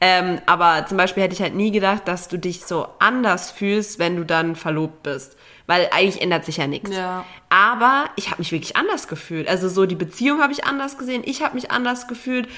[0.00, 3.98] Ähm, aber zum Beispiel hätte ich halt nie gedacht, dass du dich so anders fühlst,
[3.98, 5.36] wenn du dann verlobt bist.
[5.66, 6.94] Weil eigentlich ändert sich ja nichts.
[6.94, 7.24] Ja.
[7.48, 9.48] Aber ich habe mich wirklich anders gefühlt.
[9.48, 12.48] Also so die Beziehung habe ich anders gesehen, ich habe mich anders gefühlt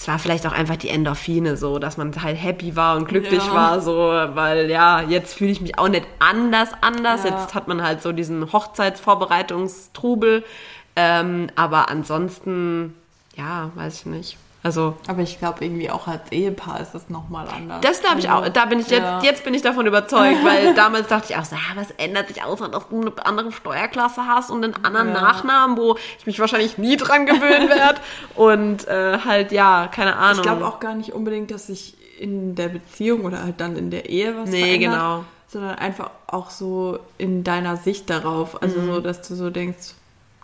[0.00, 3.44] es war vielleicht auch einfach die Endorphine so, dass man halt happy war und glücklich
[3.44, 3.52] ja.
[3.52, 7.24] war, so, weil ja, jetzt fühle ich mich auch nicht anders, anders.
[7.24, 7.38] Ja.
[7.38, 10.42] Jetzt hat man halt so diesen Hochzeitsvorbereitungstrubel.
[10.96, 12.94] Ähm, aber ansonsten,
[13.36, 14.38] ja, weiß ich nicht.
[14.62, 17.80] Also, aber ich glaube irgendwie auch als Ehepaar ist das nochmal anders.
[17.80, 18.46] Das glaube ich auch.
[18.50, 19.22] Da bin ich jetzt, ja.
[19.22, 22.42] jetzt bin ich davon überzeugt, weil damals dachte ich auch so, ja, was ändert sich
[22.42, 25.20] außer, dass du eine andere Steuerklasse hast und einen anderen ja.
[25.20, 28.00] Nachnamen, wo ich mich wahrscheinlich nie dran gewöhnen werde.
[28.34, 30.36] und äh, halt, ja, keine Ahnung.
[30.36, 33.90] Ich glaube auch gar nicht unbedingt, dass sich in der Beziehung oder halt dann in
[33.90, 34.92] der Ehe was nee, verändert.
[34.92, 35.24] genau.
[35.48, 38.62] Sondern einfach auch so in deiner Sicht darauf.
[38.62, 38.86] Also mhm.
[38.86, 39.94] so, dass du so denkst,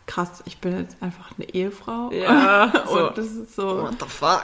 [0.07, 2.11] krass, ich bin jetzt einfach eine Ehefrau.
[2.13, 3.09] Ja, so.
[3.09, 3.83] und das ist so.
[3.83, 4.43] What the fuck?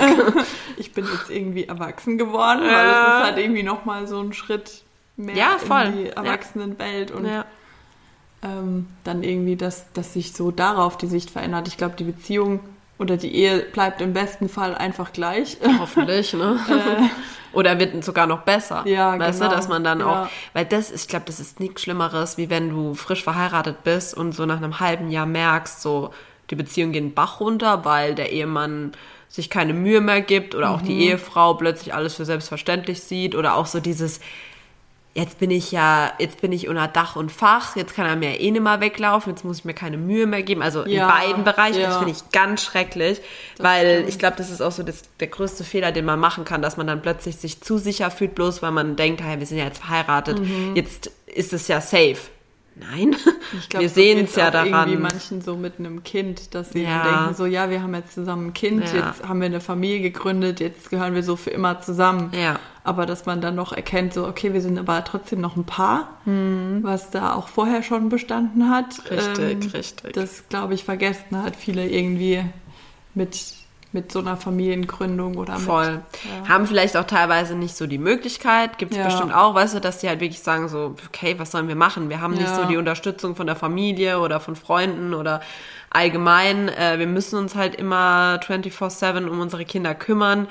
[0.77, 4.83] ich bin jetzt irgendwie erwachsen geworden, weil das ist halt irgendwie nochmal so ein Schritt
[5.17, 5.87] mehr ja, voll.
[5.87, 7.45] in die Erwachsenenwelt und ja.
[8.43, 11.69] ähm, dann irgendwie, dass, dass sich so darauf die Sicht verändert.
[11.69, 12.61] Ich glaube, die Beziehung
[12.99, 15.57] oder die Ehe bleibt im besten Fall einfach gleich.
[15.79, 16.59] Hoffentlich, ne?
[17.53, 18.83] Oder wird sogar noch besser.
[18.87, 19.51] Ja, weißt genau.
[19.51, 20.25] du, dass man dann Ja.
[20.25, 24.17] auch, weil das, ich glaube, das ist nichts Schlimmeres, wie wenn du frisch verheiratet bist
[24.17, 26.13] und so nach einem halben Jahr merkst, so
[26.51, 28.93] die Beziehung geht den Bach runter, weil der Ehemann
[29.29, 30.87] sich keine Mühe mehr gibt oder auch Mhm.
[30.87, 34.21] die Ehefrau plötzlich alles für selbstverständlich sieht oder auch so dieses,
[35.15, 38.41] jetzt bin ich ja, jetzt bin ich unter Dach und Fach, jetzt kann er mir
[38.41, 40.63] eh nicht mehr weglaufen, jetzt muss ich mir keine Mühe mehr geben.
[40.63, 41.99] Also Ja, in beiden Bereichen, das ja.
[41.99, 43.21] finde ich ganz schrecklich,
[43.59, 44.09] weil stimmt.
[44.09, 46.77] ich glaube, das ist auch so das, der größte Fehler, den man machen kann, dass
[46.79, 49.65] man dann plötzlich sich zu sicher fühlt, bloß weil man denkt, hey, wir sind ja
[49.65, 50.41] jetzt verheiratet,
[50.75, 52.17] jetzt ist es ja safe.
[52.75, 53.15] Nein,
[53.59, 55.03] Ich glaub, wir sehen es ja auch Irgendwie daran.
[55.03, 57.03] manchen so mit einem Kind, dass sie Ja.
[57.03, 59.09] denken so, ja, wir haben jetzt zusammen ein Kind, Ja.
[59.09, 62.33] jetzt haben wir eine Familie gegründet, jetzt gehören wir so für immer zusammen.
[62.35, 62.59] Ja.
[62.85, 66.09] Aber dass man dann noch erkennt, so, okay, wir sind aber trotzdem noch ein Paar,
[66.25, 69.09] was da auch vorher schon bestanden hat.
[69.09, 70.13] Richtig, richtig.
[70.15, 72.45] Das, glaube ich, vergessen hat viele irgendwie
[73.15, 73.39] mit,
[73.93, 76.01] mit so einer Familiengründung oder Voll.
[76.25, 79.05] Mit, Haben vielleicht auch teilweise nicht so die Möglichkeit, gibt es Ja.
[79.05, 82.09] bestimmt auch, weißt du, dass die halt wirklich sagen so, okay, was sollen wir machen?
[82.09, 82.57] Wir haben nicht Ja.
[82.57, 85.41] so die Unterstützung von der Familie oder von Freunden oder
[85.91, 86.69] allgemein.
[86.69, 90.49] Äh, wir müssen uns halt immer 24-7 um unsere Kinder kümmern.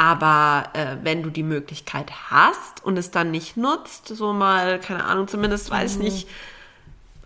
[0.00, 5.04] Aber äh, wenn du die Möglichkeit hast und es dann nicht nutzt, so mal, keine
[5.04, 6.02] Ahnung, zumindest weiß Mhm.
[6.06, 6.28] ich nicht,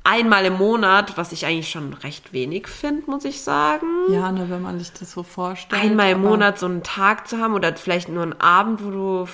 [0.05, 4.47] einmal im Monat, was ich eigentlich schon recht wenig finde, muss ich sagen Ja, ne,
[4.49, 5.83] wenn man sich das so vorstellt.
[5.83, 9.29] einmal im Monat so einen Tag zu haben oder vielleicht nur einen Abend, wo du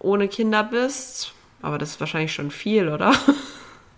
[0.00, 1.32] ohne Kinder bist.
[1.62, 3.12] Aber das ist wahrscheinlich schon viel, oder?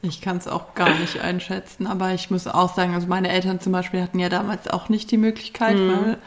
[0.05, 3.61] Ich kann es auch gar nicht einschätzen, aber ich muss auch sagen, also meine Eltern
[3.61, 6.18] zum Beispiel hatten ja damals auch nicht die Möglichkeit, weil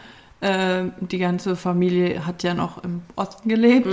[0.42, 3.88] äh, die ganze Familie hat ja noch im Osten gelebt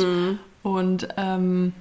[0.62, 1.72] und ähm,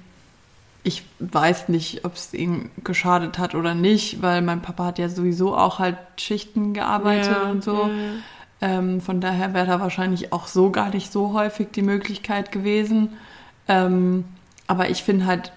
[0.84, 5.08] ich weiß nicht, ob es ihm geschadet hat oder nicht, weil mein Papa hat ja
[5.08, 7.88] sowieso auch halt Schichten gearbeitet Ja, und so.
[8.60, 13.10] Ähm, von daher wäre da wahrscheinlich auch so gar nicht so häufig die Möglichkeit gewesen.
[13.68, 14.24] Ähm,
[14.66, 15.52] aber ich finde halt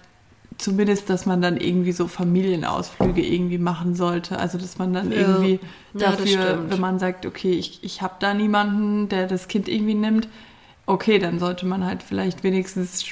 [0.58, 4.38] zumindest, dass man dann irgendwie so Familienausflüge irgendwie machen sollte.
[4.38, 5.18] Also dass man dann Ja.
[5.18, 5.60] irgendwie
[5.94, 6.70] Ja, dafür, stimmt.
[6.70, 10.28] wenn man sagt, okay, ich, ich habe da niemanden, der das Kind irgendwie nimmt,
[10.86, 13.04] okay, dann sollte man halt vielleicht wenigstens,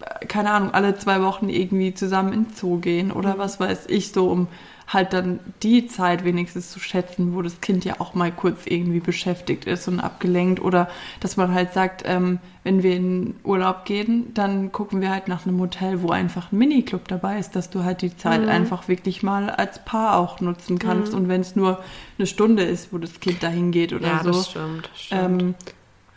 [0.00, 3.38] äh, keine Ahnung, alle zwei Wochen irgendwie zusammen in den Zoo gehen oder Mhm.
[3.38, 4.48] was weiß ich, so um
[4.88, 9.00] halt dann die Zeit wenigstens zu schätzen, wo das Kind ja auch mal kurz irgendwie
[9.00, 10.88] beschäftigt ist und abgelenkt oder
[11.20, 15.46] dass man halt sagt, ähm, wenn wir in Urlaub gehen, dann gucken wir halt nach
[15.46, 18.48] einem Hotel, wo einfach ein Miniclub dabei ist, dass du halt die Zeit Mhm.
[18.48, 21.82] einfach wirklich mal als Paar auch nutzen kannst und wenn es nur
[22.18, 24.30] eine Stunde ist, wo das Kind dahin geht oder ja, so.
[24.30, 24.90] das stimmt.
[24.92, 25.42] Das stimmt.
[25.42, 25.54] Ähm,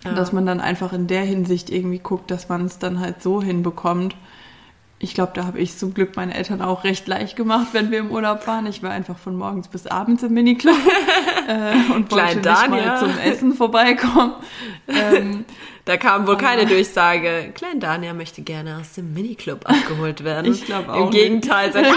[0.03, 0.13] Ja.
[0.13, 3.39] Dass man dann einfach in der Hinsicht irgendwie guckt, dass man es dann halt so
[3.43, 4.15] hinbekommt.
[5.03, 7.97] Ich glaube, da habe ich zum Glück meine Eltern auch recht leicht gemacht, wenn wir
[7.97, 8.67] im Urlaub waren.
[8.67, 10.75] Ich war einfach von morgens bis abends im Miniclub
[11.47, 12.85] äh, und wollte Klein nicht Daniel.
[12.85, 14.33] mal zum Essen vorbeikommen.
[14.87, 15.45] ähm,
[15.85, 17.51] da kam wohl keine Durchsage.
[17.55, 20.51] Klein Dania möchte gerne aus dem Miniclub abgeholt werden.
[20.61, 21.13] Ich glaub auch Im nicht.
[21.23, 21.87] Gegenteil, sagt,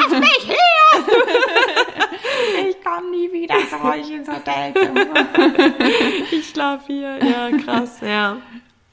[2.70, 4.72] ich komme nie wieder zu euch ins Hotel.
[6.30, 7.18] ich schlaf hier.
[7.22, 8.38] Ja, krass, ja.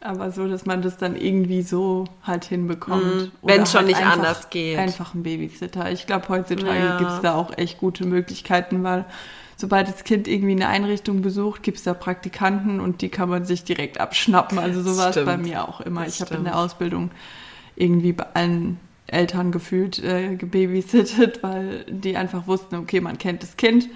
[0.03, 3.03] Aber so, dass man das dann irgendwie so halt hinbekommt.
[3.03, 3.31] Mhm.
[3.41, 4.77] Oder Wenn's schon halt nicht einfach, anders geht.
[4.77, 5.91] Einfach ein Babysitter.
[5.91, 6.97] Ich glaube, heutzutage Ja.
[6.97, 9.05] gibt's da auch echt gute Möglichkeiten, weil
[9.57, 13.63] sobald das Kind irgendwie eine Einrichtung besucht, gibt's da Praktikanten und die kann man sich
[13.63, 14.57] direkt abschnappen.
[14.57, 16.03] Also so war es bei mir auch immer.
[16.03, 17.11] Das ich habe in der Ausbildung
[17.75, 23.55] irgendwie bei allen Eltern gefühlt äh, gebabysittet, weil die einfach wussten, okay, man kennt das
[23.55, 23.87] Kind.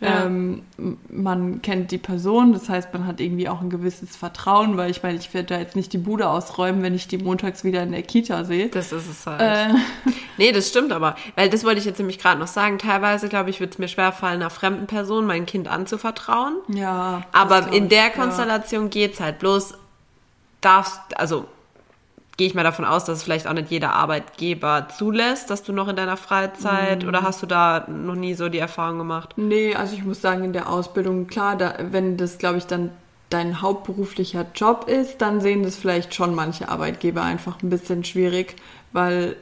[0.00, 0.24] Ja.
[0.24, 0.62] Ähm,
[1.10, 5.02] man kennt die Person, das heißt, man hat irgendwie auch ein gewisses Vertrauen, weil ich
[5.02, 7.92] meine, ich werde da jetzt nicht die Bude ausräumen, wenn ich die montags wieder in
[7.92, 8.68] der Kita sehe.
[8.68, 9.40] Das ist es halt.
[9.40, 9.74] Äh,
[10.38, 11.16] Nee, das stimmt aber.
[11.36, 12.78] Weil das wollte ich jetzt nämlich gerade noch sagen.
[12.78, 16.54] Teilweise, glaube ich, wird es mir schwerfallen, einer fremden Person mein Kind anzuvertrauen.
[16.68, 17.22] ja.
[17.32, 18.08] Aber in ich, der ja.
[18.08, 19.38] Konstellation geht's halt.
[19.38, 19.74] Bloß
[20.62, 21.44] darfst, also
[22.40, 25.74] gehe ich mal davon aus, dass es vielleicht auch nicht jeder Arbeitgeber zulässt, dass du
[25.74, 26.16] noch in deiner Mhm.
[26.16, 29.34] Freizeit oder hast du da noch nie so die Erfahrung gemacht?
[29.36, 32.92] Nee, also ich muss sagen, in der Ausbildung, klar, da, wenn das, glaube ich, dann
[33.28, 38.56] dein hauptberuflicher Job ist, dann sehen das vielleicht schon manche Arbeitgeber einfach ein bisschen schwierig,
[38.92, 39.36] weil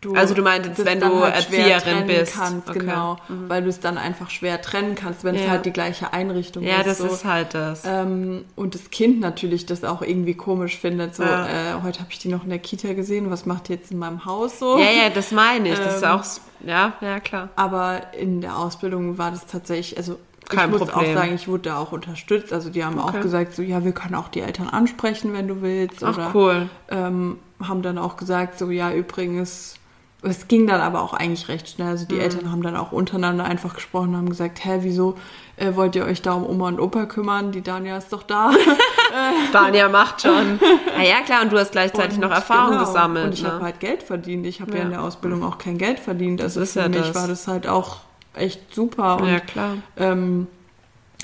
[0.00, 0.14] du.
[0.14, 2.34] Also du meintest, wenn du schwer Erzieherin bist.
[2.34, 2.78] Kannst, Okay.
[2.78, 2.86] Mhm.
[2.86, 3.16] Genau,
[3.48, 5.50] weil du es dann einfach schwer trennen kannst, wenn es Ja.
[5.50, 6.86] halt die gleiche Einrichtung Ja, ist.
[6.86, 7.06] das so.
[7.06, 7.82] ist halt das.
[7.84, 11.14] Ähm, und das Kind natürlich das auch irgendwie komisch findet.
[11.14, 11.46] So, Ja.
[11.46, 13.98] äh, heute habe ich die noch in der Kita gesehen, was macht die jetzt in
[13.98, 14.78] meinem Haus so?
[14.78, 15.78] ja, ja, das meine ich.
[15.78, 17.48] Das ist Ähm, auch, s- ja, ja, klar.
[17.56, 21.10] Aber in der Ausbildung war das tatsächlich, also Kein ich muss Problem.
[21.10, 22.52] auch sagen, ich wurde da auch unterstützt.
[22.52, 23.20] Also die haben auch Okay.
[23.20, 26.02] gesagt, so ja, wir können auch die Eltern ansprechen, wenn du willst.
[26.02, 26.68] Ach, oder cool.
[26.90, 29.74] ähm, haben dann auch gesagt, so ja, übrigens,
[30.22, 31.88] es ging dann aber auch eigentlich recht schnell.
[31.88, 32.20] Also die mhm.
[32.20, 35.16] Eltern haben dann auch untereinander einfach gesprochen, haben gesagt, hä, wieso
[35.56, 37.52] äh, wollt ihr euch da um Oma und Opa kümmern?
[37.52, 38.52] Die Dania ist doch da.
[39.52, 40.60] Dania macht schon.
[40.96, 42.84] Na ja, klar, und du hast gleichzeitig und, noch Erfahrung genau.
[42.84, 43.26] gesammelt.
[43.26, 43.52] Und ich ne?
[43.52, 44.46] habe halt Geld verdient.
[44.46, 44.78] Ich habe ja.
[44.78, 44.84] ja.
[44.84, 46.42] in der Ausbildung auch kein Geld verdient.
[46.42, 47.14] Also für ja mich das.
[47.14, 47.98] war das halt auch
[48.34, 49.20] echt super.
[49.20, 49.76] Und, ja, klar.
[49.96, 50.48] Ähm,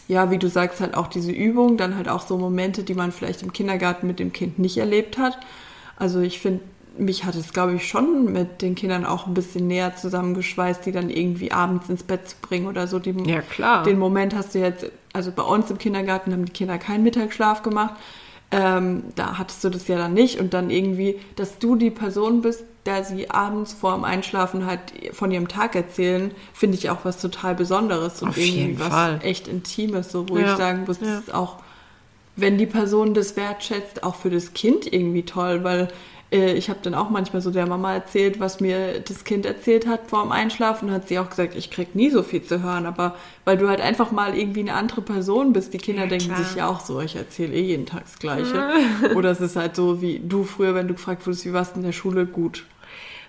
[0.09, 3.13] ja, wie du sagst, halt auch diese Übung, dann halt auch so Momente, die man
[3.13, 5.39] vielleicht im Kindergarten mit dem Kind nicht erlebt hat.
[5.97, 6.63] Also ich finde,
[6.99, 10.93] mich hat es, glaube ich, schon mit den Kindern auch ein bisschen näher zusammengeschweißt, die
[10.93, 12.99] dann irgendwie abends ins Bett zu bringen oder so.
[12.99, 13.83] Die, ja, klar.
[13.83, 17.63] Den Moment hast du jetzt, also bei uns im Kindergarten haben die Kinder keinen Mittagsschlaf
[17.63, 17.95] gemacht.
[18.53, 22.43] Ähm, da hattest du das ja dann nicht und dann irgendwie, dass du die Person
[22.43, 24.81] bist, der sie abends vor dem Einschlafen halt
[25.13, 29.21] von ihrem Tag erzählen, finde ich auch was total Besonderes und Auf irgendwie was Fall.
[29.23, 30.53] echt Intimes, so wo ja.
[30.53, 31.07] ich sagen muss, ja.
[31.07, 31.57] das ist auch,
[32.37, 35.89] wenn die Person das wertschätzt, auch für das Kind irgendwie toll, weil
[36.31, 40.09] ich habe dann auch manchmal so der Mama erzählt, was mir das Kind erzählt hat
[40.09, 40.91] vor dem Einschlafen.
[40.91, 42.87] hat sie auch gesagt, ich krieg nie so viel zu hören.
[42.87, 43.15] Aber
[43.45, 46.43] weil du halt einfach mal irgendwie eine andere Person bist, die Kinder ja, denken klar.
[46.43, 48.71] sich ja auch so, ich erzähle eh jeden Tag das Gleiche.
[49.15, 51.81] Oder es ist halt so wie du früher, wenn du gefragt wurdest, wie warst du
[51.81, 52.65] in der Schule, gut.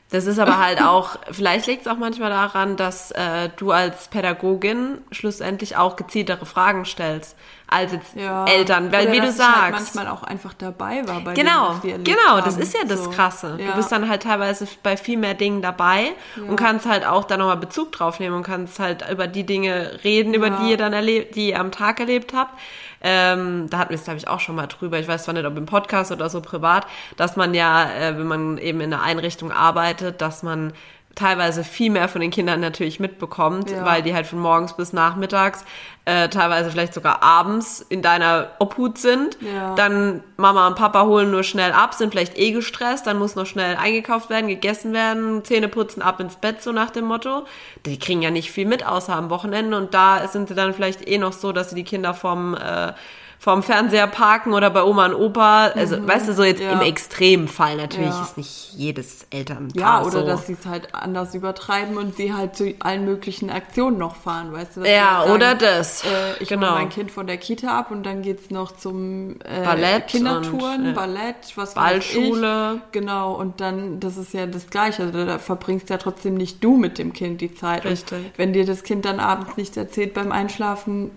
[0.10, 4.08] Das ist aber halt auch, vielleicht liegt es auch manchmal daran, dass äh, du als
[4.08, 7.36] Pädagogin schlussendlich auch gezieltere Fragen stellst
[7.68, 8.46] als jetzt ja.
[8.46, 12.06] Eltern, weil wie du halt sagst, halt manchmal auch einfach dabei war bei genau, denen,
[12.06, 13.10] genau, das ist ja das so.
[13.10, 13.58] Krasse.
[13.60, 13.72] Ja.
[13.72, 16.44] Du bist dann halt teilweise bei viel mehr Dingen dabei ja.
[16.44, 20.00] und kannst halt auch da nochmal Bezug drauf nehmen und kannst halt über die Dinge
[20.06, 22.58] reden, über die ihr dann erlebt, die ihr am Tag erlebt habt.
[23.02, 25.00] Ähm, da hatten wir es, glaube ich, auch schon mal drüber.
[25.00, 28.28] Ich weiß zwar nicht, ob im Podcast oder so privat, dass man ja, äh, wenn
[28.28, 30.74] man eben in einer Einrichtung arbeitet, dass man
[31.18, 33.84] teilweise viel mehr von den Kindern natürlich mitbekommt, ja.
[33.84, 35.66] weil die halt von morgens bis nachmittags,
[36.06, 39.38] äh, teilweise vielleicht sogar abends in deiner Obhut sind.
[39.42, 39.74] Ja.
[39.76, 43.48] Dann Mama und Papa holen nur schnell ab, sind vielleicht eh gestresst, dann muss noch
[43.48, 47.46] schnell eingekauft werden, gegessen werden, Zähne putzen, ab ins Bett, so nach dem Motto.
[47.86, 51.08] Die kriegen ja nicht viel mit, außer am Wochenende und da sind sie dann vielleicht
[51.08, 52.94] eh noch so, dass sie die Kinder vom äh,
[53.40, 55.68] vorm Fernseher parken oder bei Oma und Opa.
[55.68, 56.72] Also, mhm, weißt du, so jetzt ja.
[56.72, 58.24] im Extremfall natürlich ja.
[58.24, 60.26] ist nicht jedes Elternpaar Ja, oder so.
[60.26, 64.52] dass sie es halt anders übertreiben und sie halt zu allen möglichen Aktionen noch fahren,
[64.52, 64.82] weißt du?
[64.82, 66.04] Ja, halt sagen, oder das.
[66.04, 66.08] Äh,
[66.40, 66.68] ich genau.
[66.68, 70.82] hole mein Kind von der Kita ab und dann geht's noch zum äh, Ballett Kindertouren,
[70.82, 72.82] und, äh, Ballett, was Ballschule.
[72.92, 75.04] Genau, und dann, das ist ja das Gleiche.
[75.04, 77.86] Also, da verbringst ja trotzdem nicht du mit dem Kind die Zeit.
[77.86, 78.18] Richtig.
[78.18, 81.12] Und wenn dir das Kind dann abends nichts erzählt beim Einschlafen,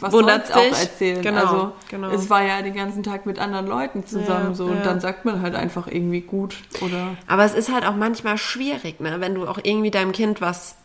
[0.00, 1.22] was Wundert auch erzählen?
[1.22, 2.10] Genau, also genau.
[2.10, 4.82] es war ja den ganzen Tag mit anderen Leuten zusammen ja, so und ja.
[4.82, 7.16] dann sagt man halt einfach irgendwie gut oder.
[7.26, 10.76] Aber es ist halt auch manchmal schwierig, ne, wenn du auch irgendwie deinem Kind was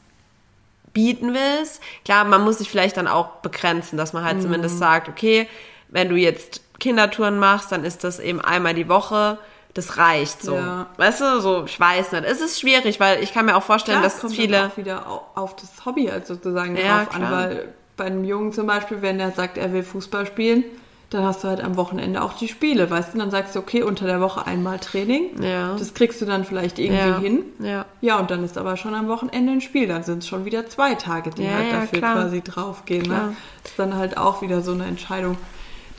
[0.94, 1.82] bieten willst.
[2.04, 4.42] Klar, man muss sich vielleicht dann auch begrenzen, dass man halt mhm.
[4.42, 5.48] zumindest sagt, okay,
[5.88, 9.38] wenn du jetzt Kindertouren machst, dann ist das eben einmal die Woche
[9.74, 10.56] das reicht so.
[10.56, 10.88] Ja.
[10.98, 12.26] Weißt du, so, ich weiß nicht.
[12.26, 14.58] Es ist schwierig, weil ich kann mir auch vorstellen, Klar, dass kommt viele.
[14.58, 17.28] Dann auch wieder auf das Hobby halt sozusagen ja, drauf klar.
[17.28, 20.64] an, weil bei einem Jungen zum Beispiel, wenn er sagt, er will Fußball spielen,
[21.12, 23.20] dann hast du halt am Wochenende auch die Spiele, weißt du?
[23.20, 25.40] Dann sagst du, okay, unter der Woche einmal Training.
[25.44, 25.76] Ja.
[25.78, 27.20] Das kriegst du dann vielleicht irgendwie ja.
[27.20, 27.44] hin.
[27.60, 27.86] Ja.
[28.00, 29.88] Ja, und dann ist aber schon am Wochenende ein Spiel.
[29.88, 32.14] Dann sind es schon wieder zwei Tage, die ja, halt dafür klar.
[32.16, 33.08] quasi draufgehen.
[33.08, 33.36] Ne?
[33.62, 35.38] Das ist dann halt auch wieder so eine Entscheidung,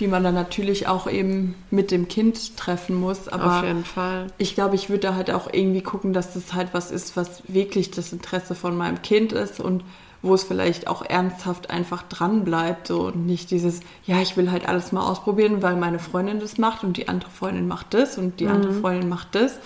[0.01, 3.29] die man dann natürlich auch eben mit dem Kind treffen muss.
[3.29, 4.27] Aber Auf jeden Fall.
[4.39, 7.43] Ich glaube, ich würde da halt auch irgendwie gucken, dass das halt was ist, was
[7.47, 9.85] wirklich das Interesse von meinem Kind ist und
[10.23, 14.51] wo es vielleicht auch ernsthaft einfach dran bleibt so und nicht dieses, ja, ich will
[14.51, 18.19] halt alles mal ausprobieren, weil meine Freundin das macht und die andere Freundin macht das
[18.19, 18.53] und die mhm.
[18.53, 19.59] andere Freundin macht das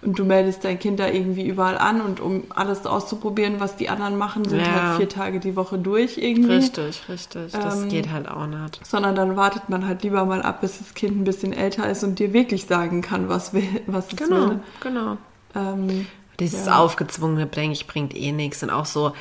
[0.00, 3.88] und du meldest dein Kind da irgendwie überall an und um alles auszuprobieren, was die
[3.88, 4.90] anderen machen, sind ja.
[4.90, 6.52] halt vier Tage die Woche durch irgendwie.
[6.52, 7.52] Richtig, richtig.
[7.52, 8.86] Das ähm, geht halt auch nicht.
[8.86, 12.04] Sondern dann wartet man halt lieber mal ab, bis das Kind ein bisschen älter ist
[12.04, 14.60] und dir wirklich sagen kann, was will, was es genau, will.
[14.80, 15.16] Genau,
[15.54, 15.72] genau.
[15.72, 16.06] Ähm,
[16.38, 16.78] Dieses ja.
[16.78, 18.62] Aufgezwungene, denke ich, bringt eh nichts.
[18.62, 19.12] Und auch so,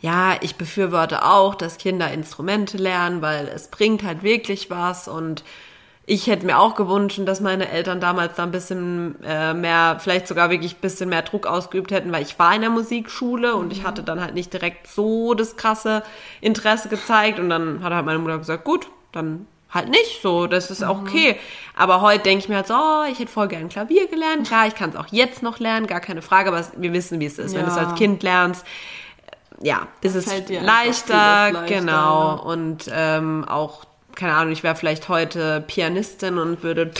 [0.00, 5.42] ja, ich befürworte auch, dass Kinder Instrumente lernen, weil es bringt halt wirklich was und
[6.10, 10.26] ich hätte mir auch gewünscht, dass meine Eltern damals da ein bisschen äh, mehr, vielleicht
[10.26, 13.72] sogar wirklich ein bisschen mehr Druck ausgeübt hätten, weil ich war in der Musikschule und
[13.72, 13.86] ich mhm.
[13.88, 16.02] hatte dann halt nicht direkt so das krasse
[16.40, 20.70] Interesse gezeigt und dann hat halt meine Mutter gesagt, gut, dann halt nicht so, das
[20.70, 21.08] ist auch mhm.
[21.08, 21.36] okay.
[21.76, 24.46] Aber heute denke ich mir halt so, oh, ich hätte voll gern Klavier gelernt.
[24.46, 27.26] Klar, ich kann es auch jetzt noch lernen, gar keine Frage, aber wir wissen, wie
[27.26, 27.58] es ist, ja.
[27.58, 28.64] wenn du es als Kind lernst
[29.60, 32.36] ja, ist es leichter, leichter, genau.
[32.36, 32.42] Ne?
[32.42, 33.84] Und ähm, auch,
[34.14, 36.90] keine Ahnung, ich wäre vielleicht heute Pianistin und würde,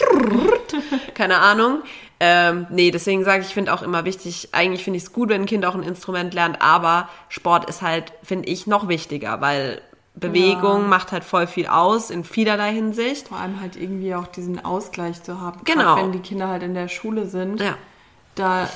[1.14, 1.82] keine Ahnung.
[2.20, 5.28] Ähm, nee, deswegen sage ich, ich finde auch immer wichtig, eigentlich finde ich es gut,
[5.28, 9.40] wenn ein Kind auch ein Instrument lernt, aber Sport ist halt, finde ich, noch wichtiger,
[9.40, 9.80] weil
[10.16, 10.88] Bewegung ja.
[10.88, 13.28] macht halt voll viel aus in vielerlei Hinsicht.
[13.28, 15.60] Vor allem halt irgendwie auch diesen Ausgleich zu haben.
[15.62, 15.96] Genau.
[15.96, 17.60] Wenn die Kinder halt in der Schule sind.
[17.60, 17.76] Ja
[18.38, 18.68] da,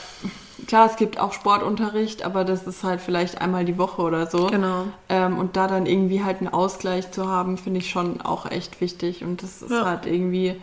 [0.66, 4.46] klar, es gibt auch Sportunterricht, aber das ist halt vielleicht einmal die Woche oder so.
[4.46, 4.86] Genau.
[5.08, 8.80] Ähm, und da dann irgendwie halt einen Ausgleich zu haben, finde ich schon auch echt
[8.80, 9.22] wichtig.
[9.24, 9.84] Und das ist Ja.
[9.84, 10.60] halt irgendwie,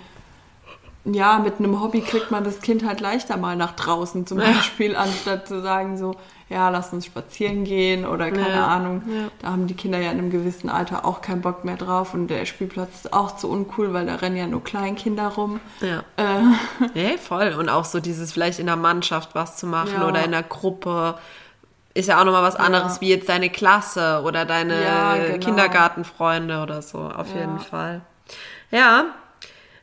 [1.06, 4.96] ja, mit einem Hobby kriegt man das Kind halt leichter mal nach draußen zum Beispiel,
[4.96, 6.16] anstatt zu sagen so,
[6.50, 8.68] ja, lass uns spazieren gehen oder keine Ja.
[8.68, 9.04] Ahnung.
[9.08, 9.30] Ja.
[9.42, 12.28] Da haben die Kinder ja in einem gewissen Alter auch keinen Bock mehr drauf und
[12.28, 15.60] der Spielplatz ist auch zu uncool, weil da rennen ja nur Kleinkinder rum.
[15.82, 16.04] Ja.
[16.18, 16.42] Äh,
[17.00, 17.54] Ja, voll.
[17.58, 20.08] Und auch so dieses vielleicht in der Mannschaft was zu machen Ja.
[20.08, 21.16] oder in der Gruppe.
[21.94, 23.02] Ist ja auch nochmal was anderes Ja.
[23.02, 25.38] wie jetzt deine Klasse oder deine Ja, genau.
[25.40, 27.42] Kindergartenfreunde oder so, auf Ja.
[27.42, 28.02] jeden Fall.
[28.72, 29.06] Ja,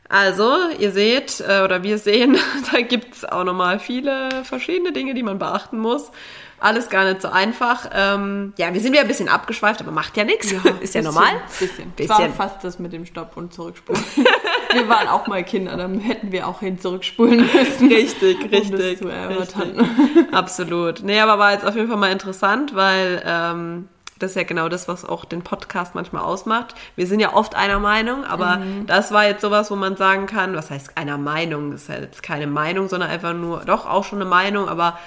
[0.09, 2.37] also ihr seht äh, oder wir sehen,
[2.71, 6.11] da gibt's auch nochmal viele verschiedene Dinge, die man beachten muss.
[6.59, 7.89] Alles gar nicht so einfach.
[7.93, 10.51] Ähm, ja, wir sind ja ein bisschen abgeschweift, aber macht ja nichts.
[10.51, 11.33] Ist ja bisschen, normal.
[11.59, 11.91] Bisschen.
[11.91, 12.09] Bisschen.
[12.09, 14.03] War fast das mit dem Stopp und Zurückspulen.
[14.73, 17.87] wir waren auch mal Kinder, dann hätten wir auch hin zurückspulen müssen.
[17.91, 18.99] Richtig, um richtig.
[18.99, 20.33] Das richtig.
[20.33, 21.03] Absolut.
[21.03, 23.87] Nee, aber war jetzt auf jeden Fall mal interessant, weil ähm,
[24.17, 26.73] das ist ja genau das, was auch den Podcast manchmal ausmacht.
[26.95, 30.55] Wir sind ja oft einer Meinung, aber das war jetzt sowas, wo man sagen kann,
[30.55, 31.69] was heißt einer Meinung?
[31.69, 34.97] Das ist ja jetzt keine Meinung, sondern einfach nur, doch auch schon eine Meinung, aber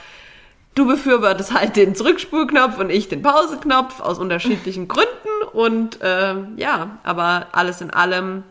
[0.75, 5.09] du befürwortest halt den Zurückspulknopf und ich den Pauseknopf aus unterschiedlichen Gründen
[5.53, 8.45] und ähm, ja, aber alles in allem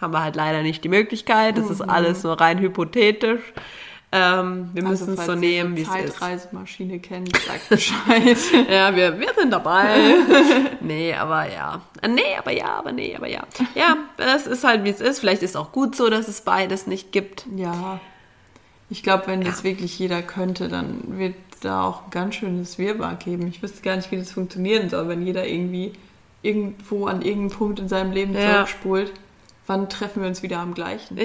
[0.00, 1.58] haben wir halt leider nicht die Möglichkeit.
[1.58, 3.40] Das ist alles nur rein hypothetisch.
[4.10, 6.18] Ähm, wir müssen es so nehmen, wie es ist.
[6.18, 8.38] Zeitreisemaschine kennt, sagt Bescheid.
[8.70, 10.14] Ja, wir, wir sind dabei.
[10.80, 11.82] nee, aber ja.
[12.00, 13.42] Äh, Nee, aber ja, aber nee, aber ja.
[13.74, 15.18] Ja, es ist halt, wie es ist.
[15.18, 17.46] Vielleicht ist auch gut so, dass es beides nicht gibt.
[17.54, 18.00] ja.
[18.90, 23.14] Ich glaube, wenn das wirklich jeder könnte, dann wird da auch ein ganz schönes Wirrwarr
[23.16, 23.46] geben.
[23.48, 25.92] Ich wüsste gar nicht, wie das funktionieren soll, wenn jeder irgendwie
[26.42, 28.54] irgendwo an irgendeinem Punkt in seinem Leben Ja.
[28.64, 29.12] zurückspult.
[29.66, 31.18] Wann treffen wir uns wieder am gleichen?
[31.18, 31.24] Ja,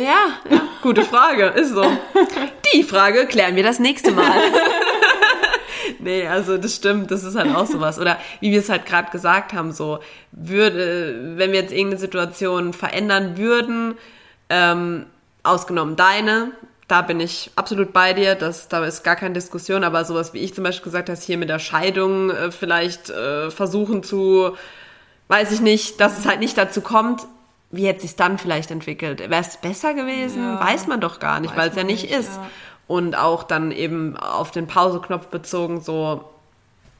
[0.49, 1.86] ja, gute Frage, ist so.
[2.75, 4.34] Die Frage klären wir das nächste Mal.
[5.99, 7.99] nee, also das stimmt, das ist halt auch sowas.
[7.99, 9.99] Oder wie wir es halt gerade gesagt haben, so
[10.31, 13.95] würde, wenn wir jetzt irgendeine Situation verändern würden,
[14.49, 15.05] ähm,
[15.43, 16.51] ausgenommen deine,
[16.93, 20.37] da bin ich absolut bei dir, das, da ist gar keine Diskussion, aber sowas wie
[20.37, 24.55] ich zum Beispiel gesagt habe, hier mit der Scheidung äh, vielleicht äh, versuchen zu,
[25.27, 27.23] weiß ich nicht, dass es halt nicht dazu kommt,
[27.71, 29.21] wie hätte sich dann vielleicht entwickelt?
[29.21, 30.43] Wäre es besser gewesen?
[30.43, 30.63] Ja.
[30.63, 32.35] Weiß man doch gar nicht, weil es ja nicht, ist.
[32.35, 32.47] ja.
[32.85, 36.25] Und auch dann eben auf den Pauseknopf bezogen, so,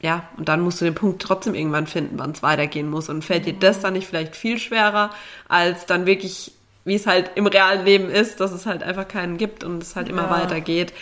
[0.01, 3.09] ja, und dann musst du den Punkt trotzdem irgendwann finden, wann es weitergehen muss.
[3.09, 5.11] Und fällt dir das dann nicht vielleicht viel schwerer,
[5.47, 6.51] als dann wirklich,
[6.86, 9.95] wie es halt im realen Leben ist, dass es halt einfach keinen gibt und es
[9.95, 10.29] halt immer Ja.
[10.29, 10.93] weitergeht.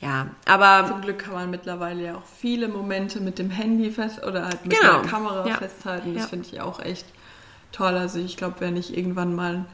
[0.00, 4.24] Ja, aber Zum Glück kann man mittlerweile ja auch viele Momente mit dem Handy fest
[4.24, 5.00] oder halt mit Genau.
[5.02, 5.56] der Kamera Ja.
[5.58, 6.14] festhalten.
[6.14, 6.28] Das Ja.
[6.28, 7.04] finde ich auch echt
[7.72, 7.94] toll.
[7.94, 9.66] Also ich glaube, wenn ich irgendwann mal ein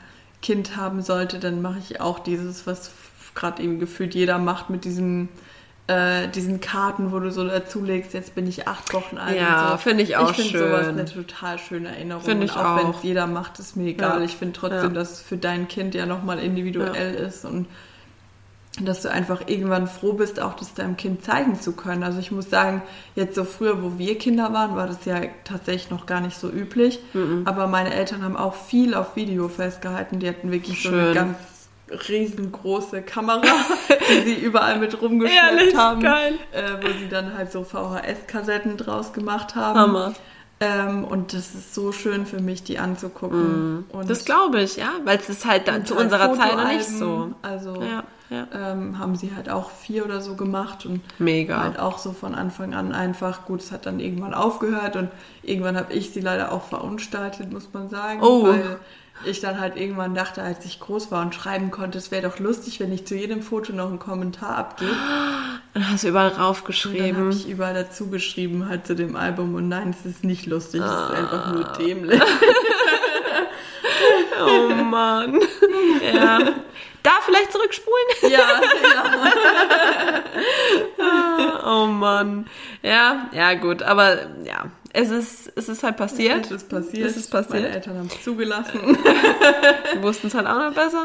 [0.43, 2.91] Kind haben sollte, dann mache ich auch dieses, was
[3.37, 5.29] gerade eben gefühlt jeder macht mit diesem
[5.89, 9.37] äh, diesen Karten, wo du so dazulegst, jetzt bin ich acht Wochen alt.
[9.37, 9.76] Ja, so.
[9.78, 10.99] finde ich auch Ich finde sowas schön.
[10.99, 12.22] eine total schöne Erinnerung.
[12.24, 12.97] Finde Und ich auch wenn auch.
[12.99, 14.18] es jeder macht, ist mir egal.
[14.18, 14.24] Ja.
[14.24, 15.01] Ich finde trotzdem, Ja.
[15.01, 17.66] dass es für dein Kind ja nochmal individuell ist und
[18.82, 22.03] dass du einfach irgendwann froh bist, auch das deinem Kind zeigen zu können.
[22.03, 22.82] Also ich muss sagen,
[23.14, 26.51] jetzt so früher, wo wir Kinder waren, war das ja tatsächlich noch gar nicht so
[26.51, 26.99] üblich.
[27.47, 30.18] Aber meine Eltern haben auch viel auf Video festgehalten.
[30.18, 31.14] Die hatten wirklich so eine Schön.
[31.14, 31.37] ganz
[31.91, 33.43] riesengroße Kamera,
[34.11, 36.34] die sie überall mit rumgeschleppt Ehrlich, haben, geil.
[36.53, 39.78] äh, wo sie dann halt so VHS-Kassetten draus gemacht haben.
[39.78, 40.14] Hammer.
[40.59, 43.84] Ähm, und das ist so schön für mich, die anzugucken.
[43.93, 44.09] Und Mhm.
[44.09, 47.32] das glaube ich, ja, weil es ist halt zu halt unserer Zeit noch nicht so.
[47.43, 48.49] Also Ja, ja.
[48.72, 51.62] ähm, haben sie halt auch vier oder so gemacht und Mega.
[51.62, 53.61] halt auch so von Anfang an einfach gut.
[53.61, 55.11] Es hat dann irgendwann aufgehört und
[55.43, 58.45] irgendwann habe ich sie leider auch verunstaltet, muss man sagen, Oh.
[58.45, 58.78] weil
[59.25, 62.39] ich dann halt irgendwann dachte, als ich groß war und schreiben konnte, es wäre doch
[62.39, 64.91] lustig, wenn ich zu jedem Foto noch einen Kommentar abgebe.
[65.75, 67.31] Dann hast du überall Und dann habe raufgeschrieben.
[67.33, 70.87] ich überall dazu geschrieben halt zu dem Album und nein, es ist nicht lustig, es
[70.91, 71.53] ist einfach Ah.
[71.53, 72.21] nur dämlich.
[74.39, 75.41] Oh Mann.
[76.14, 76.39] ja.
[77.03, 78.07] Da vielleicht zurückspulen?
[78.23, 78.39] ja,
[80.99, 81.62] ja.
[81.64, 82.47] Oh Mann.
[82.83, 84.67] Ja, ja gut, aber ja,
[84.99, 86.47] es ist, es ist halt passiert.
[86.47, 87.07] Es ist passiert.
[87.07, 87.63] Es ist passiert.
[87.63, 88.81] Meine Eltern haben es zugelassen.
[89.95, 91.05] Die wussten es halt auch noch besser.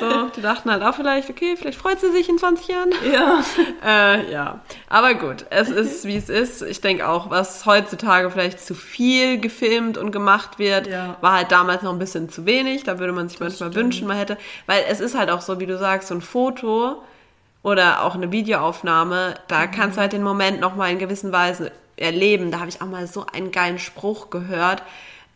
[0.00, 2.90] So, die dachten halt auch vielleicht, okay, vielleicht freut sie sich in 20 Jahren.
[3.12, 3.42] ja.
[3.86, 6.62] Äh, ja, aber gut, es ist wie es ist.
[6.62, 11.16] Ich denke auch, was heutzutage vielleicht zu viel gefilmt und gemacht wird, Ja.
[11.20, 12.82] war halt damals noch ein bisschen zu wenig.
[12.82, 13.76] Da würde man sich manchmal stimmt.
[13.76, 14.36] wünschen, man hätte,
[14.66, 17.02] weil es ist halt auch so, wie du sagst, so ein Foto
[17.62, 19.70] oder auch eine Videoaufnahme, da Mhm.
[19.70, 22.50] kannst du halt den Moment noch mal in gewissen Weise erleben.
[22.50, 24.82] Da habe ich auch mal so einen geilen Spruch gehört.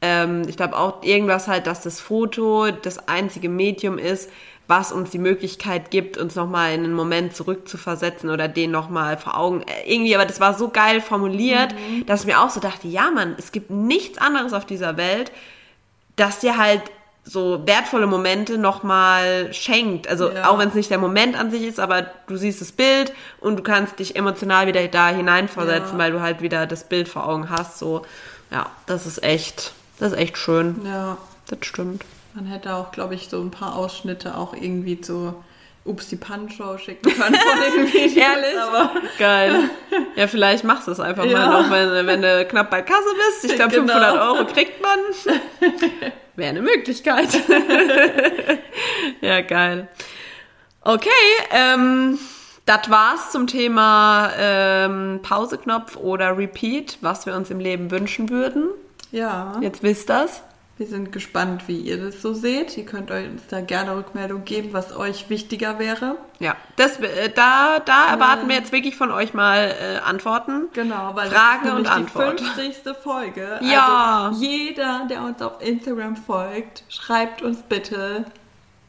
[0.01, 4.31] Ähm, ich glaube auch irgendwas halt, dass das Foto das einzige Medium ist,
[4.69, 9.37] was uns die Möglichkeit gibt, uns nochmal in einen Moment zurückzuversetzen oder den nochmal vor
[9.37, 9.63] Augen.
[9.63, 12.07] Äh, irgendwie, aber das war so geil formuliert, Mhm.
[12.07, 15.31] dass ich mir auch so dachte, ja Mann, es gibt nichts anderes auf dieser Welt,
[16.17, 16.83] das dir halt
[17.25, 20.09] so wertvolle Momente nochmal schenkt.
[20.09, 20.49] Also Ja.
[20.49, 23.57] auch wenn es nicht der Moment an sich ist, aber du siehst das Bild und
[23.59, 25.99] du kannst dich emotional wieder da hineinversetzen, Ja.
[25.99, 27.79] weil du halt wieder das Bild vor Augen hast.
[27.79, 28.03] So,
[28.51, 30.81] ja, das ist echt, das ist echt schön.
[30.85, 31.17] Ja,
[31.49, 32.05] Das stimmt.
[32.35, 35.35] man hätte auch, glaube ich, so ein paar Ausschnitte auch irgendwie zu
[35.85, 38.17] Ups die Punch-Show schicken können von den Videos.
[38.17, 38.61] Ehrlich?
[38.61, 39.71] Aber Geil.
[40.17, 41.39] Ja, vielleicht machst du es einfach Ja.
[41.49, 43.45] mal noch, wenn, wenn du knapp bei Kasse bist.
[43.51, 43.93] Ich glaube, Genau.
[43.95, 44.99] 500 Euro kriegt man.
[46.35, 47.29] Wäre eine Möglichkeit.
[49.21, 49.89] ja, geil.
[50.81, 51.09] Okay,
[51.51, 52.19] ähm,
[52.65, 58.69] das war's zum Thema ähm, Pauseknopf oder Repeat, was wir uns im Leben wünschen würden.
[59.11, 60.43] ja, Jetzt wisst das.
[60.83, 62.77] Wir sind gespannt, wie ihr das so seht.
[62.77, 66.17] Ihr könnt uns da gerne Rückmeldung geben, was euch wichtiger wäre.
[66.41, 70.65] Ja, das, äh, da, da erwarten wir jetzt wirklich von euch mal äh, Antworten.
[70.73, 72.41] Genau, weil Fragen das ist und nämlich Antwort.
[72.41, 72.97] die 50.
[73.01, 73.61] Folge.
[73.61, 74.31] Ja.
[74.31, 78.25] Also jeder, der uns auf Instagram folgt, schreibt uns bitte,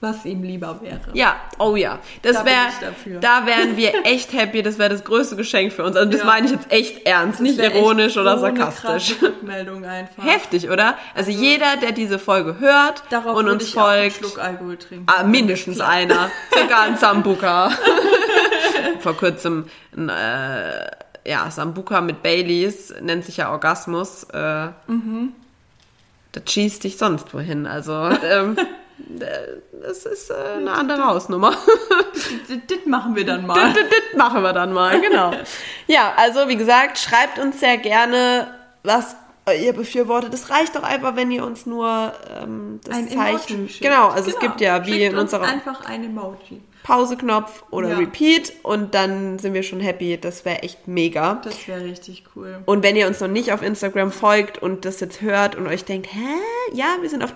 [0.04, 1.00] was ihm lieber wäre.
[1.14, 1.98] Ja, oh ja.
[2.22, 4.62] Das Da wäre, da wären wir echt happy.
[4.62, 5.96] Das wäre das größte Geschenk für uns.
[5.96, 6.26] Also das Ja.
[6.28, 9.16] meine ich jetzt echt ernst, nicht Das wär ironisch oder so sarkastisch.
[9.22, 10.24] Rückmeldung einfach.
[10.24, 10.96] Heftig, oder?
[11.16, 14.78] Also jeder, der diese Folge hört Darauf und uns ich auch einen folgt, Schluck Alkohol
[14.78, 15.06] trinken.
[15.08, 17.72] ah, mindestens einer, sogar ein Sambuka.
[19.00, 20.88] Vor kurzem ein äh,
[21.26, 24.24] ja, Sambuka mit Baileys, nennt sich ja Orgasmus.
[24.34, 25.34] Äh, Mhm.
[26.34, 27.68] Das schießt dich sonst wohin.
[27.68, 28.66] Also ähm, äh,
[28.98, 31.56] das ist äh, eine andere Hausnummer.
[32.14, 33.74] Das, machen wir dann mal.
[33.74, 35.32] das, machen wir dann mal, genau.
[35.88, 39.16] Ja, also wie gesagt, schreibt uns sehr gerne, was
[39.60, 40.34] ihr befürwortet.
[40.34, 43.54] Es reicht doch einfach, wenn ihr uns nur ähm, das Ein Zeichen.
[43.56, 43.82] Emoji schickt.
[43.82, 46.62] Genau, also es gibt ja wie Schickt in uns unserer einfach ein Emoji.
[46.84, 47.98] Pauseknopf oder Ja.
[47.98, 50.18] Repeat und dann sind wir schon happy.
[50.20, 51.42] Das wäre echt mega.
[51.44, 52.62] Das wäre richtig cool.
[52.66, 55.86] Und wenn ihr uns noch nicht auf Instagram folgt und das jetzt hört und euch
[55.86, 57.34] denkt, hä, ja, wir sind auf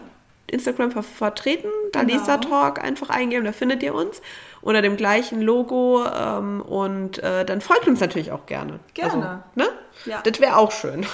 [0.50, 2.14] Instagram ver vertreten, da Genau.
[2.14, 4.22] Lisa Talk einfach eingeben, da findet ihr uns
[4.62, 8.80] unter dem gleichen Logo ähm, und äh, dann folgt uns natürlich auch gerne.
[8.93, 9.14] Gerne.
[9.14, 9.68] Also, ne?
[10.06, 10.22] Ja.
[10.24, 11.06] Das wäre auch schön.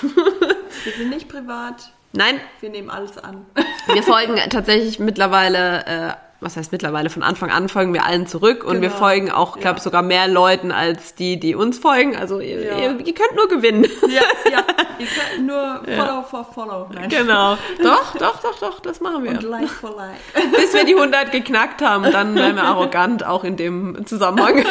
[0.84, 1.92] Wir sind nicht privat.
[2.14, 3.46] Nein, Wir nehmen alles an.
[3.88, 6.14] wir folgen tatsächlich mittlerweile, äh,
[6.44, 9.00] was heißt mittlerweile, von Anfang an folgen wir allen zurück und wir Genau.
[9.00, 9.84] folgen auch, glaube Ja.
[9.84, 12.16] sogar mehr Leuten als die, die uns folgen.
[12.16, 12.78] Also ihr, Ja.
[12.78, 13.86] ihr, ihr könnt nur gewinnen.
[14.10, 14.22] ja,
[14.52, 14.64] ja.
[15.00, 16.88] Ihr könnt nur Follow for Follow.
[16.94, 17.10] Nein.
[17.10, 17.58] Genau.
[17.84, 19.32] Doch, doch, doch, doch, das machen wir.
[19.32, 20.52] Und Like for Like.
[20.56, 24.64] Bis wir die 100 geknackt haben, dann werden wir arrogant, auch in dem Zusammenhang.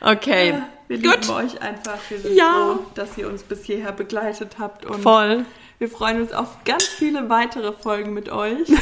[0.00, 0.54] Okay,
[0.88, 1.98] Wir gut, lieben euch einfach.
[2.08, 2.52] Wir sind Ja.
[2.76, 4.84] froh, dass ihr uns bis hierher begleitet habt.
[4.84, 5.44] Und voll.
[5.78, 8.68] Wir freuen uns auf ganz viele weitere Folgen mit euch.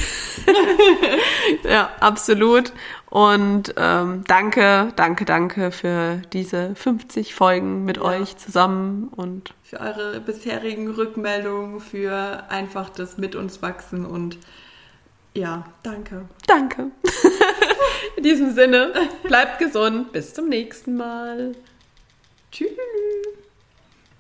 [1.65, 2.73] Ja, absolut.
[3.11, 8.05] Und ähm, danke, danke, danke für diese 50 Folgen mit Ja.
[8.05, 14.39] euch zusammen und Für eure bisherigen Rückmeldungen, für einfach das mit uns wachsen und
[15.35, 16.27] ja, danke.
[16.47, 16.91] danke.
[18.17, 20.13] In diesem Sinne, bleibt gesund.
[20.13, 21.53] Bis zum nächsten Mal.
[22.51, 22.69] Tschüss.